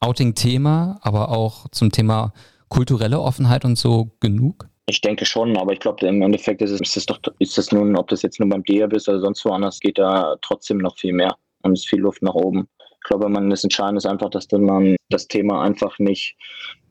Outing-Thema, 0.00 1.00
aber 1.02 1.30
auch 1.30 1.68
zum 1.70 1.90
Thema 1.90 2.32
kulturelle 2.68 3.20
Offenheit 3.20 3.64
und 3.64 3.76
so 3.76 4.10
genug? 4.20 4.68
Ich 4.86 5.00
denke 5.00 5.26
schon, 5.26 5.56
aber 5.56 5.72
ich 5.72 5.80
glaube, 5.80 6.06
im 6.06 6.22
Endeffekt 6.22 6.62
ist 6.62 6.70
es, 6.70 6.80
ist 6.80 6.96
es 6.96 7.06
doch, 7.06 7.18
ist 7.38 7.58
es 7.58 7.72
nun, 7.72 7.96
ob 7.96 8.08
das 8.08 8.22
jetzt 8.22 8.40
nur 8.40 8.48
beim 8.48 8.64
DEAB 8.64 8.94
ist 8.94 9.08
oder 9.08 9.20
sonst 9.20 9.44
woanders, 9.44 9.80
geht 9.80 9.98
da 9.98 10.36
trotzdem 10.40 10.78
noch 10.78 10.96
viel 10.96 11.12
mehr 11.12 11.36
und 11.62 11.72
es 11.72 11.80
ist 11.80 11.88
viel 11.88 12.00
Luft 12.00 12.22
nach 12.22 12.34
oben. 12.34 12.68
Ich 13.08 13.10
glaube, 13.10 13.30
man 13.30 13.48
das 13.48 13.64
Entscheidende 13.64 13.96
ist 13.96 14.04
einfach, 14.04 14.28
dass 14.28 14.48
dann 14.48 14.64
man 14.64 14.96
das 15.08 15.28
Thema 15.28 15.62
einfach 15.62 15.98
nicht 15.98 16.36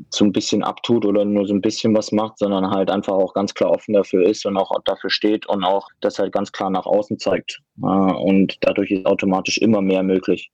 so 0.10 0.26
ein 0.26 0.32
bisschen 0.32 0.64
abtut 0.64 1.06
oder 1.06 1.24
nur 1.24 1.46
so 1.46 1.54
ein 1.54 1.62
bisschen 1.62 1.96
was 1.96 2.12
macht, 2.12 2.40
sondern 2.40 2.72
halt 2.72 2.90
einfach 2.90 3.14
auch 3.14 3.36
ganz 3.36 3.54
klar 3.54 3.70
offen 3.70 3.94
dafür 3.94 4.28
ist 4.28 4.44
und 4.48 4.58
auch 4.58 4.72
dafür 4.86 5.12
steht 5.12 5.46
und 5.46 5.64
auch 5.64 5.88
das 6.02 6.18
halt 6.18 6.34
ganz 6.34 6.52
klar 6.52 6.72
nach 6.72 6.88
außen 6.88 7.20
zeigt. 7.20 7.62
Und 7.82 8.58
dadurch 8.62 8.90
ist 8.90 9.06
automatisch 9.06 9.60
immer 9.60 9.84
mehr 9.84 10.02
möglich. 10.02 10.50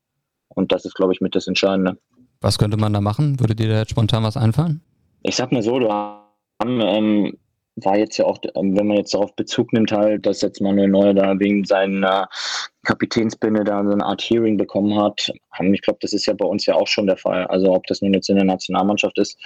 Und 0.50 0.74
das 0.74 0.84
ist, 0.84 0.96
glaube 0.96 1.14
ich, 1.14 1.22
mit 1.22 1.34
das 1.34 1.48
Entscheidende. 1.48 1.98
Was 2.42 2.60
könnte 2.60 2.76
man 2.76 2.92
da 2.92 3.00
machen? 3.00 3.40
Würde 3.40 3.56
dir 3.56 3.70
da 3.70 3.80
jetzt 3.80 3.92
spontan 3.92 4.24
was 4.24 4.36
einfallen? 4.36 4.82
Ich 5.22 5.38
sag 5.38 5.54
mal 5.54 5.64
so, 5.64 5.80
du 5.80 5.90
hast 5.90 6.26
ähm, 6.62 7.38
war 7.76 7.98
jetzt 7.98 8.18
ja 8.18 8.26
auch, 8.26 8.38
ähm, 8.56 8.78
wenn 8.78 8.88
man 8.88 8.98
jetzt 8.98 9.14
darauf 9.14 9.36
Bezug 9.36 9.74
nimmt, 9.74 9.92
halt, 9.92 10.26
dass 10.26 10.42
jetzt 10.42 10.62
Manuel 10.62 10.90
Neuer 10.90 11.14
da 11.14 11.40
wegen 11.40 11.66
seiner 11.66 12.30
Kapitänsbinde 12.84 13.64
da 13.64 13.84
so 13.84 13.92
eine 13.92 14.06
Art 14.06 14.22
Hearing 14.22 14.58
bekommen 14.58 15.00
hat. 15.00 15.32
Ich 15.60 15.82
glaube, 15.82 16.00
das 16.02 16.14
ist 16.14 16.26
ja 16.26 16.34
bei 16.34 16.46
uns 16.46 16.66
ja 16.66 16.76
auch 16.76 16.88
schon 16.88 17.08
der 17.08 17.18
Fall. 17.18 17.48
Also 17.48 17.74
ob 17.74 17.88
das 17.88 18.02
nun 18.02 18.14
jetzt 18.14 18.30
in 18.30 18.36
der 18.36 18.46
Nationalmannschaft 18.46 19.18
ist, 19.18 19.40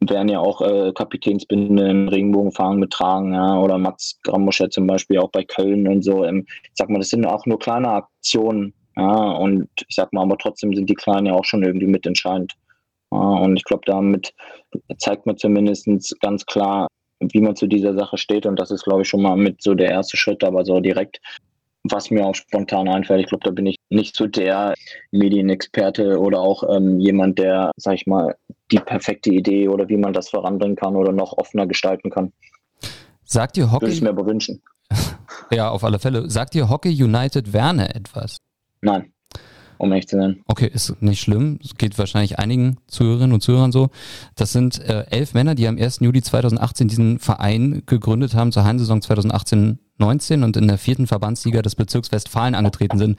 werden 0.00 0.28
ja 0.28 0.38
auch 0.38 0.60
äh, 0.62 0.92
Kapitänsbinde 0.92 1.88
im 1.88 2.08
Regenbogenfahren 2.08 2.80
betragen, 2.80 3.34
ja, 3.34 3.58
oder 3.58 3.76
Mats 3.78 4.18
Grammoschet 4.22 4.72
zum 4.72 4.86
Beispiel 4.86 5.18
auch 5.18 5.30
bei 5.30 5.42
Köln 5.44 5.88
und 5.88 6.02
so. 6.02 6.24
Ähm, 6.24 6.46
ich 6.48 6.70
sag 6.74 6.88
mal, 6.88 6.98
das 6.98 7.10
sind 7.10 7.26
auch 7.26 7.44
nur 7.46 7.58
kleine 7.58 7.88
Aktionen, 7.90 8.72
ja, 8.96 9.32
und 9.32 9.68
ich 9.88 9.94
sag 9.94 10.12
mal, 10.12 10.22
aber 10.22 10.38
trotzdem 10.38 10.72
sind 10.74 10.88
die 10.88 10.94
Kleinen 10.94 11.26
ja 11.26 11.34
auch 11.34 11.44
schon 11.44 11.64
irgendwie 11.64 11.86
mitentscheidend. 11.86 12.54
Ja, 13.12 13.18
und 13.18 13.56
ich 13.56 13.64
glaube, 13.64 13.82
damit 13.86 14.32
zeigt 14.98 15.26
man 15.26 15.36
zumindest 15.36 15.88
ganz 16.20 16.46
klar, 16.46 16.88
wie 17.20 17.40
man 17.40 17.56
zu 17.56 17.66
dieser 17.66 17.94
Sache 17.94 18.18
steht. 18.18 18.46
Und 18.46 18.58
das 18.58 18.70
ist, 18.70 18.84
glaube 18.84 19.02
ich, 19.02 19.08
schon 19.08 19.22
mal 19.22 19.36
mit 19.36 19.62
so 19.62 19.74
der 19.74 19.90
erste 19.90 20.16
Schritt, 20.16 20.44
aber 20.44 20.64
so 20.64 20.80
direkt, 20.80 21.20
was 21.84 22.10
mir 22.10 22.26
auch 22.26 22.34
spontan 22.34 22.88
einfällt. 22.88 23.20
Ich 23.20 23.26
glaube, 23.26 23.44
da 23.44 23.50
bin 23.50 23.66
ich 23.66 23.76
nicht 23.90 24.16
so 24.16 24.26
der 24.26 24.74
Medienexperte 25.12 26.18
oder 26.18 26.40
auch 26.40 26.62
ähm, 26.76 27.00
jemand, 27.00 27.38
der, 27.38 27.70
sag 27.76 27.94
ich 27.94 28.06
mal, 28.06 28.36
die 28.72 28.80
perfekte 28.80 29.30
Idee 29.30 29.68
oder 29.68 29.88
wie 29.88 29.96
man 29.96 30.12
das 30.12 30.28
voranbringen 30.30 30.76
kann 30.76 30.96
oder 30.96 31.12
noch 31.12 31.36
offener 31.38 31.66
gestalten 31.66 32.10
kann. 32.10 32.32
Sagt 33.24 33.56
ihr 33.56 33.70
Hockey? 33.70 33.82
Würde 33.82 33.94
ich 33.94 34.02
mir 34.02 34.10
aber 34.10 34.26
wünschen. 34.26 34.62
ja, 35.50 35.70
auf 35.70 35.84
alle 35.84 35.98
Fälle. 35.98 36.28
Sagt 36.30 36.54
ihr 36.54 36.68
Hockey 36.68 36.90
United 36.90 37.52
Werne 37.52 37.94
etwas? 37.94 38.38
Nein 38.80 39.12
um 39.78 39.90
ehrlich 39.92 40.08
zu 40.08 40.16
sein. 40.16 40.42
Okay, 40.46 40.70
ist 40.72 41.00
nicht 41.02 41.20
schlimm. 41.20 41.58
Geht 41.78 41.98
wahrscheinlich 41.98 42.38
einigen 42.38 42.78
Zuhörerinnen 42.86 43.32
und 43.32 43.42
Zuhörern 43.42 43.72
so. 43.72 43.90
Das 44.34 44.52
sind 44.52 44.78
äh, 44.80 45.06
elf 45.10 45.34
Männer, 45.34 45.54
die 45.54 45.68
am 45.68 45.78
1. 45.78 46.00
Juli 46.00 46.22
2018 46.22 46.88
diesen 46.88 47.18
Verein 47.18 47.82
gegründet 47.86 48.34
haben 48.34 48.52
zur 48.52 48.64
Heimsaison 48.64 49.00
2018-19 49.00 50.44
und 50.44 50.56
in 50.56 50.68
der 50.68 50.78
vierten 50.78 51.06
Verbandsliga 51.06 51.62
des 51.62 51.74
Bezirks 51.74 52.12
Westfalen 52.12 52.54
angetreten 52.54 52.98
sind. 52.98 53.18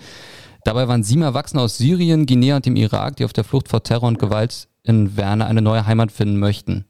Dabei 0.63 0.87
waren 0.87 1.03
sieben 1.03 1.21
Erwachsene 1.21 1.61
aus 1.61 1.77
Syrien, 1.77 2.25
Guinea 2.25 2.57
und 2.57 2.65
dem 2.65 2.75
Irak, 2.75 3.15
die 3.15 3.25
auf 3.25 3.33
der 3.33 3.43
Flucht 3.43 3.69
vor 3.69 3.83
Terror 3.83 4.07
und 4.07 4.19
Gewalt 4.19 4.67
in 4.83 5.15
Werne 5.17 5.45
eine 5.45 5.61
neue 5.61 5.85
Heimat 5.85 6.11
finden 6.11 6.39
möchten. 6.39 6.85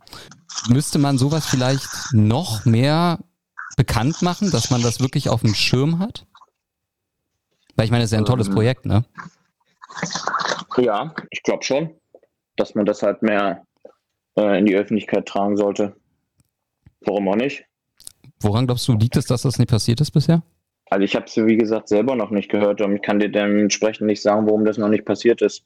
Müsste 0.68 1.00
man 1.00 1.18
sowas 1.18 1.46
vielleicht 1.46 1.88
noch 2.12 2.66
mehr 2.66 3.20
bekannt 3.76 4.22
machen, 4.22 4.52
dass 4.52 4.72
man 4.72 4.82
das 4.82 5.00
wirklich 5.00 5.30
auf 5.30 5.42
dem 5.42 5.54
Schirm 5.54 6.00
hat? 6.00 6.26
Weil 7.76 7.86
ich 7.86 7.92
meine, 7.92 8.04
es 8.04 8.10
ist 8.10 8.14
ja 8.14 8.18
ein 8.18 8.26
tolles 8.26 8.48
ähm, 8.48 8.56
Projekt, 8.56 8.86
ne? 8.86 9.06
Ja, 10.78 11.14
ich 11.32 11.44
glaube 11.44 11.64
schon, 11.64 11.96
dass 12.56 12.76
man 12.76 12.86
das 12.86 13.02
halt 13.02 13.22
mehr 13.22 13.66
äh, 14.38 14.60
in 14.60 14.66
die 14.66 14.76
Öffentlichkeit 14.76 15.26
tragen 15.26 15.58
sollte. 15.58 15.96
Warum 17.02 17.28
auch 17.30 17.36
nicht? 17.36 17.64
Woran 18.40 18.68
glaubst 18.68 18.88
du, 18.88 18.94
liegt 18.94 19.18
es, 19.18 19.26
dass 19.26 19.42
das 19.42 19.58
nicht 19.58 19.70
passiert 19.70 20.02
ist 20.02 20.12
bisher? 20.12 20.44
Also 20.90 21.04
ich 21.04 21.16
habe 21.16 21.26
es, 21.26 21.36
wie 21.36 21.58
gesagt, 21.58 21.90
selber 21.90 22.16
noch 22.16 22.30
nicht 22.30 22.50
gehört 22.50 22.82
und 22.82 22.96
ich 22.96 23.02
kann 23.02 23.20
dir 23.20 23.30
dementsprechend 23.30 24.08
nicht 24.08 24.22
sagen, 24.22 24.46
warum 24.46 24.64
das 24.64 24.78
noch 24.78 24.90
nicht 24.90 25.06
passiert 25.06 25.42
ist. 25.42 25.64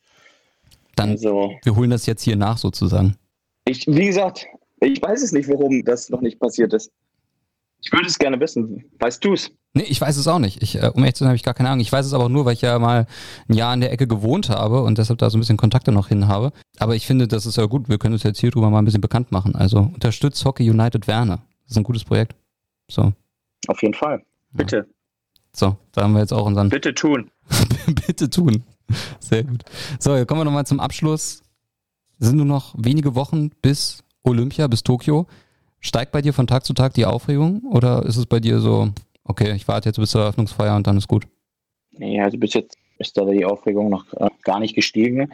Dann, 0.95 1.11
also, 1.11 1.53
wir 1.63 1.75
holen 1.75 1.91
das 1.91 2.05
jetzt 2.05 2.23
hier 2.23 2.35
nach 2.35 2.57
sozusagen. 2.57 3.15
Ich, 3.65 3.85
wie 3.87 4.07
gesagt, 4.07 4.47
ich 4.81 5.01
weiß 5.01 5.21
es 5.21 5.31
nicht, 5.31 5.47
warum 5.47 5.83
das 5.85 6.09
noch 6.09 6.21
nicht 6.21 6.39
passiert 6.39 6.73
ist. 6.73 6.91
Ich 7.83 7.91
würde 7.91 8.07
es 8.07 8.17
gerne 8.17 8.39
wissen. 8.39 8.83
Weißt 8.99 9.23
du 9.23 9.33
es? 9.33 9.51
Nee, 9.73 9.83
ich 9.83 10.01
weiß 10.01 10.17
es 10.17 10.27
auch 10.27 10.39
nicht. 10.39 10.61
Ich, 10.61 10.75
äh, 10.75 10.91
um 10.93 11.01
ehrlich 11.01 11.15
zu 11.15 11.23
sein, 11.23 11.29
habe 11.29 11.37
ich 11.37 11.43
gar 11.43 11.53
keine 11.53 11.69
Ahnung. 11.69 11.79
Ich 11.79 11.91
weiß 11.91 12.05
es 12.05 12.13
aber 12.13 12.27
nur, 12.27 12.43
weil 12.43 12.53
ich 12.53 12.61
ja 12.61 12.77
mal 12.77 13.07
ein 13.47 13.53
Jahr 13.53 13.73
in 13.73 13.79
der 13.79 13.91
Ecke 13.91 14.05
gewohnt 14.05 14.49
habe 14.49 14.83
und 14.83 14.97
deshalb 14.97 15.19
da 15.19 15.29
so 15.29 15.37
ein 15.37 15.39
bisschen 15.39 15.57
Kontakte 15.57 15.91
noch 15.93 16.09
hin 16.09 16.27
habe. 16.27 16.51
Aber 16.77 16.95
ich 16.95 17.07
finde, 17.07 17.27
das 17.27 17.45
ist 17.45 17.57
ja 17.57 17.65
gut. 17.65 17.87
Wir 17.87 17.97
können 17.97 18.13
uns 18.13 18.23
jetzt 18.23 18.39
hier 18.39 18.51
drüber 18.51 18.69
mal 18.69 18.79
ein 18.79 18.85
bisschen 18.85 19.01
bekannt 19.01 19.31
machen. 19.31 19.55
Also 19.55 19.91
unterstützt 19.93 20.43
Hockey 20.43 20.69
United 20.69 21.07
Werner. 21.07 21.37
Das 21.63 21.71
ist 21.71 21.77
ein 21.77 21.83
gutes 21.83 22.03
Projekt. 22.03 22.35
So. 22.89 23.13
Auf 23.67 23.81
jeden 23.81 23.93
Fall. 23.93 24.21
Bitte. 24.51 24.77
Ja. 24.77 24.83
So, 25.53 25.77
da 25.93 26.03
haben 26.03 26.13
wir 26.13 26.19
jetzt 26.19 26.33
auch 26.33 26.45
unseren. 26.45 26.69
Bitte 26.69 26.93
tun. 26.93 27.31
Bitte 28.07 28.29
tun. 28.29 28.63
Sehr 29.19 29.43
gut. 29.43 29.63
So, 29.99 30.15
jetzt 30.15 30.27
kommen 30.27 30.41
wir 30.41 30.45
nochmal 30.45 30.65
zum 30.65 30.79
Abschluss. 30.79 31.43
Es 32.19 32.27
sind 32.27 32.37
nur 32.37 32.45
noch 32.45 32.75
wenige 32.77 33.15
Wochen 33.15 33.49
bis 33.61 34.03
Olympia, 34.23 34.67
bis 34.67 34.83
Tokio. 34.83 35.27
Steigt 35.79 36.11
bei 36.11 36.21
dir 36.21 36.33
von 36.33 36.45
Tag 36.45 36.65
zu 36.65 36.73
Tag 36.73 36.93
die 36.93 37.05
Aufregung 37.05 37.63
oder 37.63 38.03
ist 38.05 38.17
es 38.17 38.27
bei 38.27 38.39
dir 38.39 38.59
so, 38.59 38.91
okay, 39.23 39.53
ich 39.53 39.67
warte 39.67 39.89
jetzt 39.89 39.97
bis 39.97 40.11
zur 40.11 40.21
Eröffnungsfeier 40.21 40.75
und 40.75 40.87
dann 40.87 40.97
ist 40.97 41.07
gut? 41.07 41.27
Nee, 41.91 42.21
also 42.21 42.37
bis 42.37 42.53
jetzt 42.53 42.77
ist 42.99 43.17
da 43.17 43.25
die 43.25 43.45
Aufregung 43.45 43.89
noch 43.89 44.05
äh, 44.13 44.29
gar 44.43 44.59
nicht 44.59 44.75
gestiegen. 44.75 45.31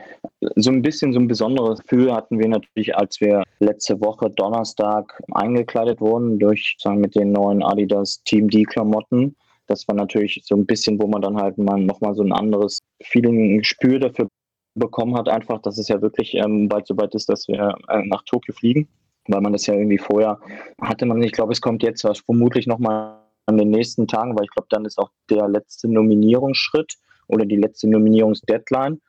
So 0.56 0.72
ein 0.72 0.82
bisschen 0.82 1.14
so 1.14 1.20
ein 1.20 1.28
besonderes 1.28 1.82
Gefühl 1.82 2.14
hatten 2.14 2.40
wir 2.40 2.48
natürlich, 2.48 2.96
als 2.96 3.20
wir 3.20 3.44
letzte 3.60 4.00
Woche 4.00 4.30
Donnerstag 4.30 5.22
eingekleidet 5.34 6.00
wurden 6.00 6.40
durch 6.40 6.76
sagen 6.80 7.02
mit 7.02 7.16
den 7.16 7.34
neuen 7.34 7.62
Adidas 7.62 8.24
Team 8.24 8.50
D 8.50 8.64
Klamotten. 8.64 9.36
Das 9.68 9.88
war 9.88 9.96
natürlich 9.96 10.42
so 10.46 10.56
ein 10.56 10.66
bisschen, 10.66 11.00
wo 11.00 11.08
man 11.08 11.22
dann 11.22 11.36
halt 11.36 11.58
mal 11.58 11.78
nochmal 11.78 12.16
so 12.16 12.24
ein 12.24 12.32
anderes 12.32 12.80
Feeling, 13.04 13.56
ein 13.56 13.58
Gespür 13.60 14.00
dafür 14.00 14.28
bekommen 14.76 15.16
hat, 15.16 15.28
einfach, 15.28 15.62
dass 15.62 15.78
es 15.78 15.90
ja 15.90 16.02
wirklich 16.02 16.36
ähm, 16.36 16.70
bald 16.70 16.88
so 16.88 16.96
weit 16.98 17.14
ist, 17.16 17.28
dass 17.28 17.48
wir 17.48 17.76
äh, 17.90 18.02
nach 18.04 18.24
Tokio 18.24 18.54
fliegen 18.54 18.88
weil 19.30 19.42
man 19.42 19.54
das 19.54 19.66
ja 19.66 19.74
irgendwie 19.74 19.98
vorher 19.98 20.40
hatte 20.82 21.06
man, 21.06 21.22
ich 21.22 21.34
glaube, 21.34 21.52
es 21.52 21.60
kommt 21.62 21.84
jetzt 21.84 22.04
was 22.04 22.20
vermutlich 22.20 22.66
nochmal 22.68 23.18
an 23.48 23.58
den 23.58 23.70
nächsten 23.70 24.08
Tagen, 24.08 24.38
weil 24.38 24.46
ich 24.46 24.52
glaube, 24.52 24.68
dann 24.70 24.86
ist 24.86 24.98
auch 24.98 25.10
der 25.30 25.48
letzte 25.48 25.88
Nominierungsschritt 25.88 26.96
oder 27.28 27.46
die 27.46 27.56
letzte 27.56 27.90
Nominierungsdeadline 27.90 29.02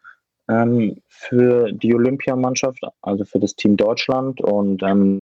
ähm, 0.49 1.01
für 1.09 1.73
die 1.73 1.95
Olympiamannschaft, 1.95 2.81
also 3.03 3.25
für 3.25 3.39
das 3.39 3.55
Team 3.55 3.77
Deutschland 3.77 4.41
und 4.41 4.83
ähm, 4.83 5.21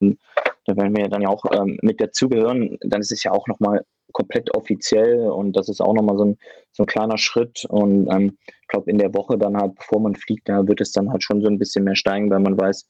da 0.00 0.76
werden 0.76 0.96
wir 0.96 1.08
dann 1.08 1.22
ja 1.22 1.28
auch 1.28 1.44
ähm, 1.52 1.78
mit 1.82 2.00
dazugehören, 2.00 2.76
dann 2.82 3.00
ist 3.00 3.12
es 3.12 3.22
ja 3.24 3.32
auch 3.32 3.46
nochmal 3.48 3.84
komplett 4.12 4.54
offiziell 4.54 5.28
und 5.30 5.56
das 5.56 5.68
ist 5.68 5.80
auch 5.80 5.94
nochmal 5.94 6.16
so 6.18 6.24
ein, 6.24 6.38
so 6.72 6.82
ein 6.82 6.86
kleiner 6.86 7.18
Schritt 7.18 7.64
und 7.68 8.08
ähm, 8.10 8.36
ich 8.62 8.68
glaube 8.68 8.90
in 8.90 8.98
der 8.98 9.14
Woche 9.14 9.38
dann 9.38 9.56
halt, 9.56 9.74
bevor 9.76 10.00
man 10.00 10.14
fliegt, 10.14 10.48
da 10.48 10.66
wird 10.66 10.80
es 10.80 10.92
dann 10.92 11.10
halt 11.10 11.22
schon 11.22 11.40
so 11.40 11.48
ein 11.48 11.58
bisschen 11.58 11.84
mehr 11.84 11.96
steigen, 11.96 12.30
weil 12.30 12.40
man 12.40 12.58
weiß, 12.58 12.88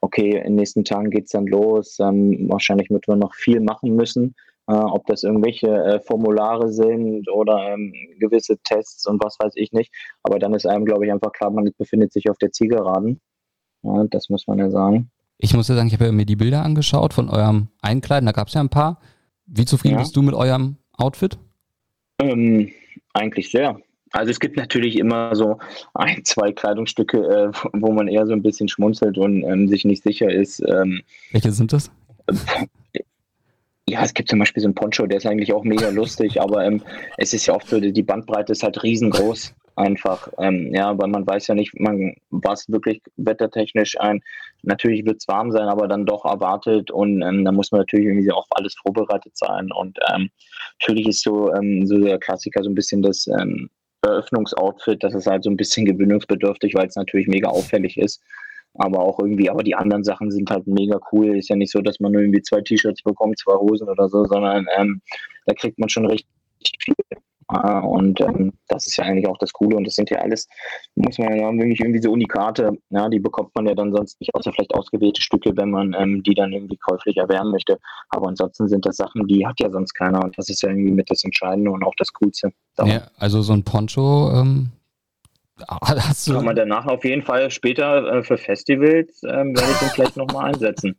okay, 0.00 0.36
in 0.36 0.42
den 0.44 0.54
nächsten 0.56 0.84
Tagen 0.84 1.10
geht 1.10 1.24
es 1.24 1.30
dann 1.30 1.46
los. 1.46 1.98
Ähm, 2.00 2.48
wahrscheinlich 2.48 2.90
wird 2.90 3.08
man 3.08 3.18
noch 3.18 3.34
viel 3.34 3.60
machen 3.60 3.94
müssen. 3.94 4.34
Äh, 4.68 4.72
ob 4.72 5.06
das 5.06 5.22
irgendwelche 5.22 5.68
äh, 5.68 6.00
Formulare 6.00 6.70
sind 6.70 7.26
oder 7.30 7.72
ähm, 7.72 7.90
gewisse 8.20 8.58
Tests 8.58 9.06
und 9.06 9.24
was 9.24 9.36
weiß 9.40 9.54
ich 9.56 9.72
nicht. 9.72 9.90
Aber 10.22 10.38
dann 10.38 10.52
ist 10.52 10.66
einem, 10.66 10.84
glaube 10.84 11.06
ich, 11.06 11.12
einfach 11.12 11.32
klar, 11.32 11.50
man 11.50 11.72
befindet 11.78 12.12
sich 12.12 12.28
auf 12.28 12.36
der 12.36 12.52
Zielgeraden. 12.52 13.18
Ja, 13.82 14.04
das 14.10 14.28
muss 14.28 14.46
man 14.46 14.58
ja 14.58 14.68
sagen. 14.68 15.10
Ich 15.38 15.54
muss 15.54 15.68
ja 15.68 15.74
sagen, 15.74 15.88
ich 15.88 15.94
habe 15.94 16.04
ja 16.04 16.12
mir 16.12 16.26
die 16.26 16.36
Bilder 16.36 16.64
angeschaut 16.64 17.14
von 17.14 17.30
eurem 17.30 17.68
Einkleiden. 17.80 18.26
Da 18.26 18.32
gab 18.32 18.48
es 18.48 18.54
ja 18.54 18.60
ein 18.60 18.68
paar. 18.68 19.00
Wie 19.46 19.64
zufrieden 19.64 19.94
ja. 19.94 20.00
bist 20.00 20.14
du 20.14 20.20
mit 20.20 20.34
eurem 20.34 20.76
Outfit? 20.98 21.38
Ähm, 22.20 22.70
eigentlich 23.14 23.50
sehr. 23.50 23.80
Also 24.10 24.30
es 24.30 24.40
gibt 24.40 24.58
natürlich 24.58 24.98
immer 24.98 25.34
so 25.34 25.58
ein, 25.94 26.24
zwei 26.24 26.52
Kleidungsstücke, 26.52 27.18
äh, 27.18 27.52
wo 27.72 27.92
man 27.92 28.08
eher 28.08 28.26
so 28.26 28.34
ein 28.34 28.42
bisschen 28.42 28.68
schmunzelt 28.68 29.16
und 29.16 29.44
ähm, 29.44 29.68
sich 29.68 29.86
nicht 29.86 30.02
sicher 30.02 30.30
ist. 30.30 30.60
Ähm, 30.60 31.00
Welche 31.32 31.52
sind 31.52 31.72
das? 31.72 31.90
Ja, 33.88 34.02
es 34.02 34.12
gibt 34.12 34.28
zum 34.28 34.38
Beispiel 34.38 34.62
so 34.62 34.66
einen 34.66 34.74
Poncho, 34.74 35.06
der 35.06 35.18
ist 35.18 35.26
eigentlich 35.26 35.52
auch 35.52 35.64
mega 35.64 35.88
lustig, 35.88 36.40
aber 36.40 36.64
ähm, 36.64 36.82
es 37.16 37.32
ist 37.32 37.46
ja 37.46 37.54
oft 37.54 37.68
so, 37.68 37.80
die 37.80 38.02
Bandbreite 38.02 38.52
ist 38.52 38.62
halt 38.62 38.82
riesengroß 38.82 39.54
einfach. 39.76 40.28
Ähm, 40.38 40.74
ja, 40.74 40.98
weil 40.98 41.08
man 41.08 41.26
weiß 41.26 41.46
ja 41.46 41.54
nicht, 41.54 41.78
man 41.78 42.14
was 42.30 42.68
wirklich 42.68 43.00
wettertechnisch 43.16 43.98
ein. 44.00 44.20
Natürlich 44.62 45.06
wird 45.06 45.18
es 45.20 45.28
warm 45.28 45.52
sein, 45.52 45.68
aber 45.68 45.88
dann 45.88 46.04
doch 46.04 46.24
erwartet 46.24 46.90
und 46.90 47.22
ähm, 47.22 47.44
da 47.44 47.52
muss 47.52 47.70
man 47.70 47.80
natürlich 47.80 48.06
irgendwie 48.06 48.30
auf 48.30 48.46
alles 48.50 48.74
vorbereitet 48.74 49.36
sein. 49.36 49.70
Und 49.72 49.98
ähm, 50.12 50.28
natürlich 50.80 51.08
ist 51.08 51.22
so, 51.22 51.52
ähm, 51.54 51.86
so 51.86 51.98
der 51.98 52.18
Klassiker 52.18 52.62
so 52.62 52.70
ein 52.70 52.74
bisschen 52.74 53.02
das 53.02 53.26
ähm, 53.28 53.70
Eröffnungsoutfit, 54.02 55.02
das 55.02 55.14
ist 55.14 55.26
halt 55.26 55.44
so 55.44 55.50
ein 55.50 55.56
bisschen 55.56 55.86
gewöhnungsbedürftig, 55.86 56.74
weil 56.74 56.88
es 56.88 56.96
natürlich 56.96 57.28
mega 57.28 57.48
auffällig 57.48 57.96
ist. 57.98 58.20
Aber 58.74 59.00
auch 59.00 59.18
irgendwie, 59.18 59.50
aber 59.50 59.62
die 59.62 59.74
anderen 59.74 60.04
Sachen 60.04 60.30
sind 60.30 60.50
halt 60.50 60.66
mega 60.66 61.00
cool. 61.12 61.36
Ist 61.36 61.48
ja 61.48 61.56
nicht 61.56 61.72
so, 61.72 61.80
dass 61.80 62.00
man 62.00 62.12
nur 62.12 62.22
irgendwie 62.22 62.42
zwei 62.42 62.60
T-Shirts 62.60 63.02
bekommt, 63.02 63.38
zwei 63.38 63.54
Hosen 63.54 63.88
oder 63.88 64.08
so, 64.08 64.24
sondern 64.24 64.66
ähm, 64.76 65.00
da 65.46 65.54
kriegt 65.54 65.78
man 65.78 65.88
schon 65.88 66.06
richtig 66.06 66.28
viel. 66.80 66.94
Äh, 67.50 67.80
und 67.80 68.20
ähm, 68.20 68.52
das 68.68 68.86
ist 68.86 68.96
ja 68.98 69.04
eigentlich 69.04 69.26
auch 69.26 69.38
das 69.38 69.52
Coole. 69.52 69.76
Und 69.76 69.86
das 69.86 69.94
sind 69.94 70.10
ja 70.10 70.18
alles, 70.18 70.46
muss 70.94 71.18
man 71.18 71.36
ja 71.36 71.50
wirklich 71.52 71.80
irgendwie 71.80 72.02
so 72.02 72.12
Unikate. 72.12 72.72
Ja, 72.90 73.08
die 73.08 73.18
bekommt 73.18 73.54
man 73.54 73.66
ja 73.66 73.74
dann 73.74 73.92
sonst 73.92 74.20
nicht, 74.20 74.34
außer 74.34 74.52
vielleicht 74.52 74.74
ausgewählte 74.74 75.20
Stücke, 75.20 75.56
wenn 75.56 75.70
man 75.70 75.94
ähm, 75.98 76.22
die 76.22 76.34
dann 76.34 76.52
irgendwie 76.52 76.76
käuflich 76.76 77.16
erwärmen 77.16 77.52
möchte. 77.52 77.78
Aber 78.10 78.28
ansonsten 78.28 78.68
sind 78.68 78.84
das 78.84 78.96
Sachen, 78.96 79.26
die 79.26 79.46
hat 79.46 79.58
ja 79.60 79.70
sonst 79.70 79.94
keiner. 79.94 80.22
Und 80.22 80.36
das 80.36 80.48
ist 80.48 80.62
ja 80.62 80.68
irgendwie 80.68 80.92
mit 80.92 81.10
das 81.10 81.24
Entscheidende 81.24 81.70
und 81.70 81.82
auch 81.82 81.94
das 81.96 82.12
Coolste. 82.12 82.52
Ja, 82.84 83.08
also 83.16 83.42
so 83.42 83.52
ein 83.52 83.64
Poncho, 83.64 84.30
ähm, 84.32 84.70
Hast 85.82 86.28
du 86.28 86.34
Kann 86.34 86.44
man 86.44 86.56
danach 86.56 86.86
auf 86.86 87.04
jeden 87.04 87.22
Fall 87.22 87.50
später 87.50 88.18
äh, 88.18 88.22
für 88.22 88.38
Festivals, 88.38 89.22
ähm, 89.22 89.56
werde 89.56 89.70
ich 89.72 89.78
den 89.78 89.88
vielleicht 89.88 90.16
nochmal 90.16 90.52
einsetzen. 90.52 90.96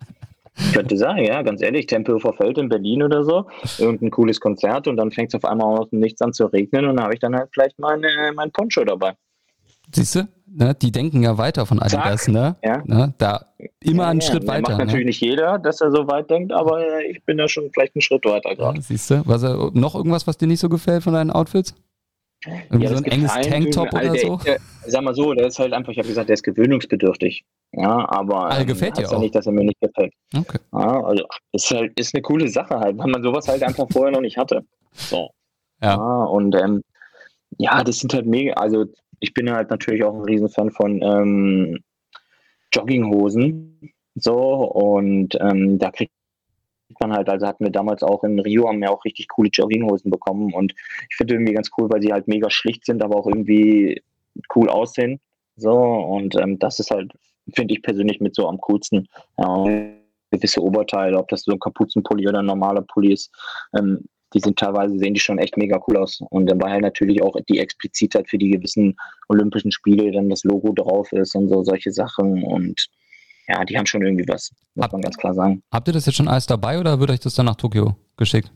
Ich 0.58 0.74
könnte 0.74 0.98
sagen, 0.98 1.24
ja, 1.24 1.42
ganz 1.42 1.62
ehrlich, 1.62 1.86
Tempelhofer 1.86 2.34
Feld 2.34 2.58
in 2.58 2.68
Berlin 2.68 3.04
oder 3.04 3.24
so, 3.24 3.46
irgendein 3.78 4.12
cooles 4.12 4.40
Konzert 4.42 4.88
und 4.88 4.98
dann 4.98 5.12
fängt 5.12 5.30
es 5.30 5.36
auf 5.36 5.46
einmal 5.50 5.80
aus 5.80 5.90
dem 5.90 6.00
Nichts 6.00 6.22
an 6.22 6.34
zu 6.34 6.46
regnen 6.48 6.86
und 6.86 6.98
dann 6.98 7.04
habe 7.04 7.14
ich 7.14 7.20
dann 7.20 7.36
halt 7.36 7.50
vielleicht 7.54 7.80
mein, 7.80 8.04
äh, 8.04 8.32
mein 8.34 8.52
Poncho 8.52 8.84
dabei. 8.84 9.14
Siehst 9.94 10.16
du? 10.16 10.28
Ne, 10.52 10.74
die 10.74 10.92
denken 10.92 11.22
ja 11.22 11.38
weiter 11.38 11.66
von 11.66 11.80
Adidas, 11.80 12.28
ne? 12.28 12.56
Ja. 12.64 12.82
Ne, 12.86 13.14
da 13.20 13.46
immer 13.80 14.04
ja, 14.04 14.10
einen 14.10 14.20
ja. 14.20 14.28
Schritt 14.28 14.48
weiter. 14.48 14.62
Macht 14.62 14.78
ne? 14.80 14.86
natürlich 14.86 15.06
nicht 15.06 15.22
jeder, 15.22 15.60
dass 15.60 15.80
er 15.80 15.92
so 15.92 16.08
weit 16.08 16.30
denkt, 16.30 16.52
aber 16.52 16.82
äh, 16.82 17.12
ich 17.12 17.24
bin 17.24 17.38
da 17.38 17.48
schon 17.48 17.70
vielleicht 17.72 17.96
einen 17.96 18.02
Schritt 18.02 18.26
weiter 18.26 18.56
gerade. 18.56 18.78
Ja, 18.78 18.82
siehst 18.82 19.12
du? 19.12 19.22
Was, 19.26 19.44
noch 19.44 19.96
irgendwas, 19.96 20.26
was 20.26 20.38
dir 20.38 20.48
nicht 20.48 20.60
so 20.60 20.70
gefällt 20.70 21.04
von 21.04 21.14
deinen 21.14 21.30
Outfits? 21.30 21.76
Irgendwie 22.46 22.86
ja, 22.86 22.90
so 22.90 23.04
ein 23.04 23.04
enges 23.06 23.34
Tanktop 23.34 23.94
oder 23.94 24.16
so? 24.16 24.38
Der, 24.38 24.60
sag 24.88 25.04
mal 25.04 25.14
so, 25.14 25.34
der 25.34 25.48
ist 25.48 25.60
halt 25.60 25.74
einfach, 25.74 25.92
ich 25.92 25.98
habe 25.98 26.08
gesagt, 26.08 26.30
der 26.30 26.36
ist 26.36 26.44
gewöhnungsbedürftig. 26.44 27.44
Ja, 27.74 28.10
aber 28.10 28.46
also 28.46 28.66
gefällt 28.66 28.98
dir 28.98 29.08
auch. 29.08 29.14
ja 29.14 29.20
nicht, 29.20 29.36
dass 29.36 29.46
er 29.46 29.52
mir 29.52 29.66
nicht 29.66 29.80
gefällt. 29.82 30.14
Okay. 30.36 30.60
Ja, 30.72 31.04
also 31.04 31.26
ist 31.52 31.70
halt 31.70 32.00
ist 32.00 32.16
eine 32.16 32.22
coole 32.22 32.48
Sache 32.48 32.80
halt, 32.80 32.98
weil 32.98 33.08
man 33.08 33.22
sowas 33.22 33.48
halt 33.48 33.62
einfach 33.62 33.88
vorher 33.92 34.12
noch 34.12 34.22
nicht 34.22 34.38
hatte. 34.38 34.64
So. 34.94 35.30
Ja. 35.82 35.96
ja 35.96 36.24
und 36.24 36.56
ähm, 36.56 36.82
ja, 37.58 37.84
das 37.84 38.00
sind 38.00 38.14
halt 38.14 38.26
mega, 38.26 38.54
also 38.54 38.86
ich 39.20 39.34
bin 39.34 39.52
halt 39.52 39.70
natürlich 39.70 40.04
auch 40.04 40.16
ein 40.16 40.24
Riesenfan 40.24 40.72
von 40.72 41.02
ähm, 41.02 41.80
Jogginghosen. 42.74 43.92
So, 44.16 44.38
und 44.38 45.38
ähm, 45.40 45.78
da 45.78 45.92
kriegt 45.92 46.12
man 47.00 47.14
halt, 47.14 47.30
also 47.30 47.48
hatten 47.48 47.64
wir 47.64 47.72
damals 47.72 48.04
auch 48.04 48.24
in 48.24 48.40
Rio, 48.40 48.68
haben 48.68 48.82
wir 48.82 48.92
auch 48.92 49.06
richtig 49.06 49.28
coole 49.30 49.50
Jogginghosen 49.50 50.12
bekommen 50.12 50.54
und 50.54 50.74
ich 51.10 51.16
finde 51.16 51.36
irgendwie 51.36 51.54
ganz 51.54 51.70
cool, 51.78 51.90
weil 51.90 52.02
sie 52.02 52.12
halt 52.12 52.28
mega 52.28 52.50
schlicht 52.50 52.86
sind, 52.86 53.04
aber 53.04 53.18
auch 53.18 53.28
irgendwie 53.28 54.02
cool 54.56 54.70
aussehen. 54.70 55.20
So, 55.56 55.74
und 55.74 56.36
ähm, 56.36 56.58
das 56.60 56.80
ist 56.80 56.92
halt, 56.92 57.12
finde 57.54 57.74
ich 57.74 57.82
persönlich 57.82 58.22
mit 58.22 58.36
so 58.36 58.48
am 58.48 58.60
coolsten. 58.60 59.08
Ja, 59.38 59.66
gewisse 60.32 60.62
Oberteile, 60.62 61.18
ob 61.18 61.28
das 61.30 61.44
so 61.44 61.52
ein 61.52 61.60
Kapuzenpulli 61.60 62.28
oder 62.28 62.40
ein 62.40 62.46
normaler 62.46 62.82
Pulli 62.82 63.14
ist, 63.14 63.32
ähm, 63.78 64.06
die 64.34 64.40
sind 64.40 64.60
teilweise, 64.60 64.98
sehen 65.00 65.16
die 65.16 65.20
schon 65.20 65.40
echt 65.40 65.58
mega 65.58 65.82
cool 65.88 65.98
aus. 65.98 66.22
Und 66.30 66.46
dann 66.46 66.62
war 66.62 66.70
halt 66.70 66.84
natürlich 66.84 67.22
auch 67.24 67.36
die 67.50 67.58
Explizitheit 67.58 68.30
für 68.30 68.38
die 68.38 68.52
gewissen 68.52 68.96
Olympischen 69.28 69.72
Spiele, 69.72 70.12
dann 70.12 70.30
das 70.30 70.44
Logo 70.44 70.72
drauf 70.72 71.12
ist 71.14 71.36
und 71.36 71.50
so 71.50 71.64
solche 71.64 71.92
Sachen. 71.92 72.44
Und 72.44 72.90
ja, 73.50 73.66
die 73.66 73.78
haben 73.78 73.88
schon 73.88 74.04
irgendwie 74.04 74.28
was, 74.28 74.52
muss 74.76 74.86
Hab, 74.86 74.92
man 74.94 75.02
ganz 75.02 75.18
klar 75.18 75.34
sagen. 75.34 75.64
Habt 75.72 75.88
ihr 75.88 75.94
das 75.94 76.06
jetzt 76.06 76.16
schon 76.16 76.28
alles 76.28 76.46
dabei 76.46 76.80
oder 76.80 77.00
wird 77.00 77.10
euch 77.10 77.20
das 77.20 77.34
dann 77.34 77.48
nach 77.48 77.56
Tokio 77.56 77.96
geschickt? 78.16 78.52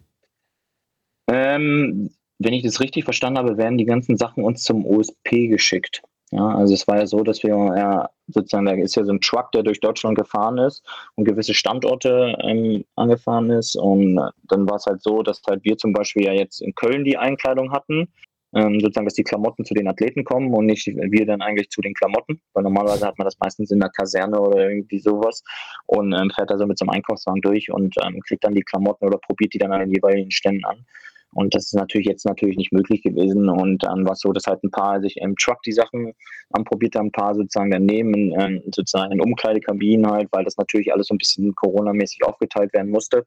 Ähm, 1.28 2.12
wenn 2.38 2.54
ich 2.54 2.64
das 2.64 2.80
richtig 2.80 3.04
verstanden 3.04 3.40
habe, 3.40 3.58
werden 3.58 3.78
die 3.78 3.86
ganzen 3.86 4.18
Sachen 4.18 4.44
uns 4.44 4.64
zum 4.64 4.86
OSP 4.86 5.48
geschickt. 5.48 6.02
Ja, 6.32 6.48
also 6.48 6.74
es 6.74 6.88
war 6.88 6.98
ja 6.98 7.08
so, 7.08 7.24
dass 7.24 7.44
wir 7.44 7.50
ja 7.50 8.10
sozusagen, 8.28 8.66
da 8.66 8.74
ist 8.74 8.96
ja 8.96 9.04
so 9.04 9.12
ein 9.12 9.22
Truck, 9.22 9.52
der 9.52 9.64
durch 9.64 9.80
Deutschland 9.80 10.18
gefahren 10.18 10.58
ist 10.58 10.84
und 11.16 11.26
gewisse 11.26 11.54
Standorte 11.54 12.36
ähm, 12.42 12.86
angefahren 12.96 13.52
ist. 13.52 13.76
Und 13.76 14.16
dann 14.16 14.68
war 14.68 14.78
es 14.78 14.86
halt 14.86 15.04
so, 15.04 15.22
dass 15.22 15.42
halt 15.48 15.64
wir 15.64 15.78
zum 15.78 15.94
Beispiel 15.94 16.26
ja 16.26 16.34
jetzt 16.34 16.62
in 16.62 16.74
Köln 16.74 17.04
die 17.04 17.18
Einkleidung 17.18 17.72
hatten. 17.72 18.12
Ähm, 18.56 18.80
sozusagen, 18.80 19.06
dass 19.06 19.16
die 19.16 19.24
Klamotten 19.24 19.66
zu 19.66 19.74
den 19.74 19.88
Athleten 19.88 20.24
kommen 20.24 20.54
und 20.54 20.68
nicht 20.68 20.86
wir 20.86 21.26
dann 21.26 21.42
eigentlich 21.42 21.70
zu 21.70 21.82
den 21.82 21.94
Klamotten, 21.96 22.40
weil 22.54 22.64
normalerweise 22.64 23.08
hat 23.08 23.18
man 23.18 23.26
das 23.26 23.38
meistens 23.40 23.72
in 23.72 23.80
der 23.80 23.90
Kaserne 23.90 24.40
oder 24.40 24.70
irgendwie 24.70 25.00
sowas 25.00 25.44
und 25.88 26.14
ähm, 26.14 26.30
fährt 26.36 26.52
also 26.52 26.68
mit 26.68 26.78
so 26.78 26.86
einem 26.86 26.92
Einkaufswagen 26.92 27.42
durch 27.42 27.72
und 27.72 27.96
ähm, 28.06 28.20
kriegt 28.28 28.44
dann 28.44 28.54
die 28.54 28.62
Klamotten 28.62 29.06
oder 29.06 29.18
probiert 29.18 29.54
die 29.54 29.58
dann 29.58 29.72
an 29.72 29.80
den 29.80 29.92
jeweiligen 29.92 30.30
Ständen 30.30 30.66
an. 30.66 30.86
Und 31.34 31.56
das 31.56 31.66
ist 31.66 31.74
natürlich 31.74 32.08
jetzt 32.08 32.26
natürlich 32.26 32.58
nicht 32.58 32.72
möglich 32.72 33.02
gewesen. 33.02 33.50
Und 33.50 33.84
dann 33.84 34.06
war 34.06 34.14
es 34.14 34.20
so, 34.20 34.32
dass 34.32 34.46
halt 34.46 34.64
ein 34.64 34.72
paar 34.72 35.02
sich 35.02 35.18
im 35.18 35.36
Truck 35.36 35.62
die 35.64 35.72
Sachen 35.72 36.14
anprobiert 36.52 36.96
haben, 36.96 37.08
ein 37.08 37.12
paar 37.12 37.34
sozusagen 37.34 37.72
daneben, 37.72 38.40
ähm, 38.40 38.62
sozusagen 38.66 39.14
in 39.14 39.22
Umkleidekabinen 39.22 40.10
halt, 40.10 40.28
weil 40.32 40.44
das 40.44 40.58
natürlich 40.58 40.94
alles 40.94 41.08
so 41.08 41.16
ein 41.16 41.18
bisschen 41.18 41.56
Corona-mäßig 41.56 42.24
aufgeteilt 42.24 42.74
werden 42.74 42.92
musste. 42.92 43.26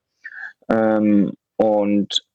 Ähm, 0.70 1.32
und 1.56 2.25